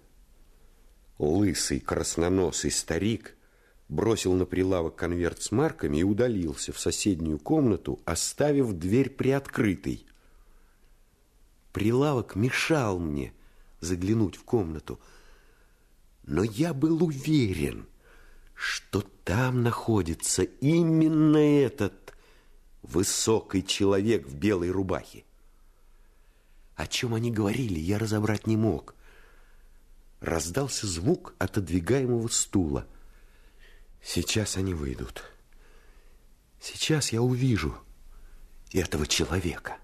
лысый 1.19 1.79
красноносый 1.79 2.73
старик, 2.73 3.37
бросил 3.89 4.35
на 4.35 4.45
прилавок 4.45 4.97
конверт 4.97 5.43
с 5.43 5.51
марками 5.51 5.99
и 5.99 6.03
удалился 6.03 6.73
в 6.73 6.79
соседнюю 6.79 7.39
комнату, 7.39 8.01
оставив 8.05 8.73
дверь 8.73 9.11
приоткрытой. 9.11 10.07
Прилавок 11.73 12.35
мешал 12.35 12.99
мне 12.99 13.33
заглянуть 13.81 14.37
в 14.37 14.45
комнату, 14.45 14.99
но 16.25 16.43
я 16.43 16.75
был 16.75 17.03
уверен, 17.05 17.87
что 18.55 19.03
там 19.25 19.63
находится 19.63 20.43
именно 20.43 21.39
этот 21.39 22.15
высокий 22.83 23.65
человек 23.65 24.27
в 24.27 24.35
белой 24.35 24.71
рубахе. 24.71 25.25
О 26.75 26.87
чем 26.87 27.15
они 27.15 27.31
говорили, 27.31 27.79
я 27.79 27.99
разобрать 27.99 28.47
не 28.47 28.57
мог. 28.57 28.95
Раздался 30.21 30.87
звук 30.87 31.35
отодвигаемого 31.39 32.29
стула. 32.29 32.87
Сейчас 34.03 34.57
они 34.57 34.75
выйдут. 34.75 35.25
Сейчас 36.61 37.13
я 37.13 37.23
увижу 37.23 37.77
этого 38.73 39.07
человека. 39.07 39.79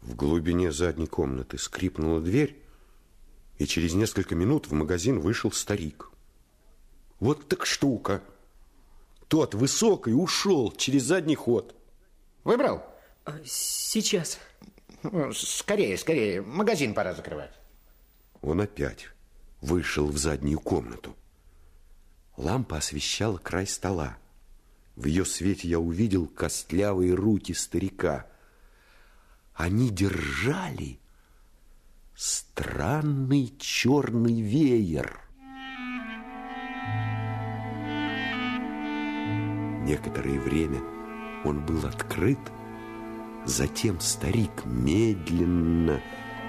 В 0.00 0.14
глубине 0.14 0.72
задней 0.72 1.06
комнаты 1.06 1.58
скрипнула 1.58 2.20
дверь, 2.20 2.60
и 3.58 3.66
через 3.66 3.94
несколько 3.94 4.34
минут 4.34 4.66
в 4.66 4.72
магазин 4.72 5.20
вышел 5.20 5.52
старик. 5.52 6.10
Вот 7.20 7.48
так 7.48 7.66
штука. 7.66 8.22
Тот 9.28 9.54
высокий 9.54 10.12
ушел 10.12 10.72
через 10.72 11.04
задний 11.04 11.36
ход. 11.36 11.74
Выбрал? 12.42 12.82
А, 13.24 13.38
сейчас. 13.44 14.38
Скорее, 15.32 15.96
скорее. 15.96 16.42
Магазин 16.42 16.94
пора 16.94 17.14
закрывать. 17.14 17.52
Он 18.40 18.60
опять 18.60 19.06
вышел 19.60 20.06
в 20.08 20.18
заднюю 20.18 20.58
комнату. 20.58 21.14
Лампа 22.42 22.78
освещала 22.78 23.38
край 23.38 23.68
стола. 23.68 24.16
В 24.96 25.06
ее 25.06 25.24
свете 25.24 25.68
я 25.68 25.78
увидел 25.78 26.26
костлявые 26.26 27.14
руки 27.14 27.54
старика. 27.54 28.26
Они 29.54 29.90
держали 29.90 30.98
странный 32.16 33.54
черный 33.60 34.40
веер. 34.40 35.20
Некоторое 39.86 40.40
время 40.40 40.80
он 41.44 41.64
был 41.64 41.86
открыт, 41.86 42.40
затем 43.46 44.00
старик 44.00 44.64
медленно 44.64 46.00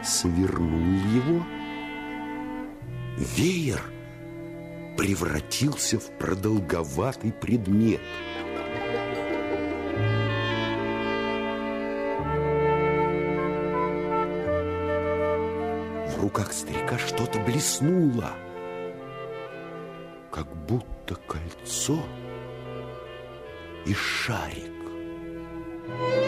свернул 0.03 1.05
его. 1.13 1.45
Веер 3.15 3.92
превратился 4.97 5.99
в 5.99 6.11
продолговатый 6.17 7.31
предмет. 7.31 8.01
В 16.07 16.21
руках 16.21 16.53
старика 16.53 16.97
что-то 16.97 17.39
блеснуло, 17.39 18.31
как 20.31 20.47
будто 20.65 21.15
кольцо 21.15 22.01
и 23.85 23.93
шарик. 23.93 24.71
Вы 25.87 26.22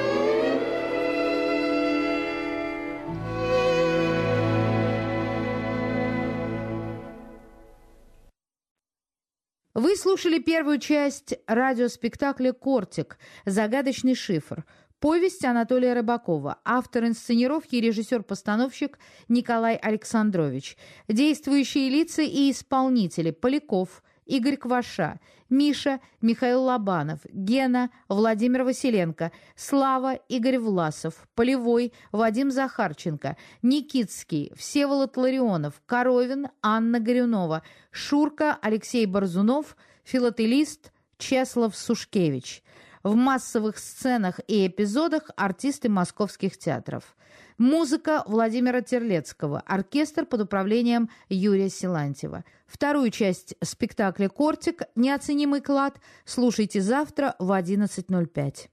слушали 10.06 10.38
первую 10.38 10.78
часть 10.78 11.34
радиоспектакля 11.48 12.54
«Кортик. 12.54 13.18
Загадочный 13.48 14.14
шифр». 14.14 14.64
Повесть 15.00 15.44
Анатолия 15.44 15.96
Рыбакова. 15.96 16.60
Автор 16.64 17.06
инсценировки 17.06 17.74
и 17.78 17.82
режиссер-постановщик 17.82 19.00
Николай 19.30 19.76
Александрович. 19.78 20.78
Действующие 21.08 21.90
лица 21.90 22.22
и 22.22 22.52
исполнители. 22.52 23.32
Поляков, 23.32 24.04
Игорь 24.28 24.58
Кваша, 24.58 25.20
Миша, 25.50 26.00
Михаил 26.22 26.62
Лобанов, 26.66 27.22
Гена, 27.32 27.90
Владимир 28.08 28.64
Василенко, 28.64 29.32
Слава, 29.56 30.14
Игорь 30.30 30.60
Власов, 30.60 31.28
Полевой, 31.34 31.94
Вадим 32.12 32.52
Захарченко, 32.52 33.38
Никитский, 33.64 34.54
Всеволод 34.56 35.18
Ларионов, 35.18 35.82
Коровин, 35.88 36.50
Анна 36.62 37.00
Горюнова, 37.00 37.64
Шурка, 37.90 38.56
Алексей 38.62 39.08
Борзунов, 39.08 39.76
филателист 40.06 40.92
Чеслав 41.18 41.76
Сушкевич. 41.76 42.64
В 43.04 43.16
массовых 43.16 43.78
сценах 43.78 44.40
и 44.48 44.66
эпизодах 44.66 45.30
артисты 45.36 45.90
московских 45.90 46.58
театров. 46.58 47.16
Музыка 47.58 48.24
Владимира 48.26 48.82
Терлецкого, 48.82 49.62
оркестр 49.66 50.26
под 50.26 50.42
управлением 50.42 51.10
Юрия 51.30 51.70
Силантьева. 51.70 52.44
Вторую 52.66 53.12
часть 53.12 53.56
спектакля 53.64 54.28
«Кортик. 54.28 54.84
Неоценимый 54.96 55.62
клад» 55.62 56.00
слушайте 56.26 56.82
завтра 56.82 57.36
в 57.40 57.52
11.05. 57.52 58.70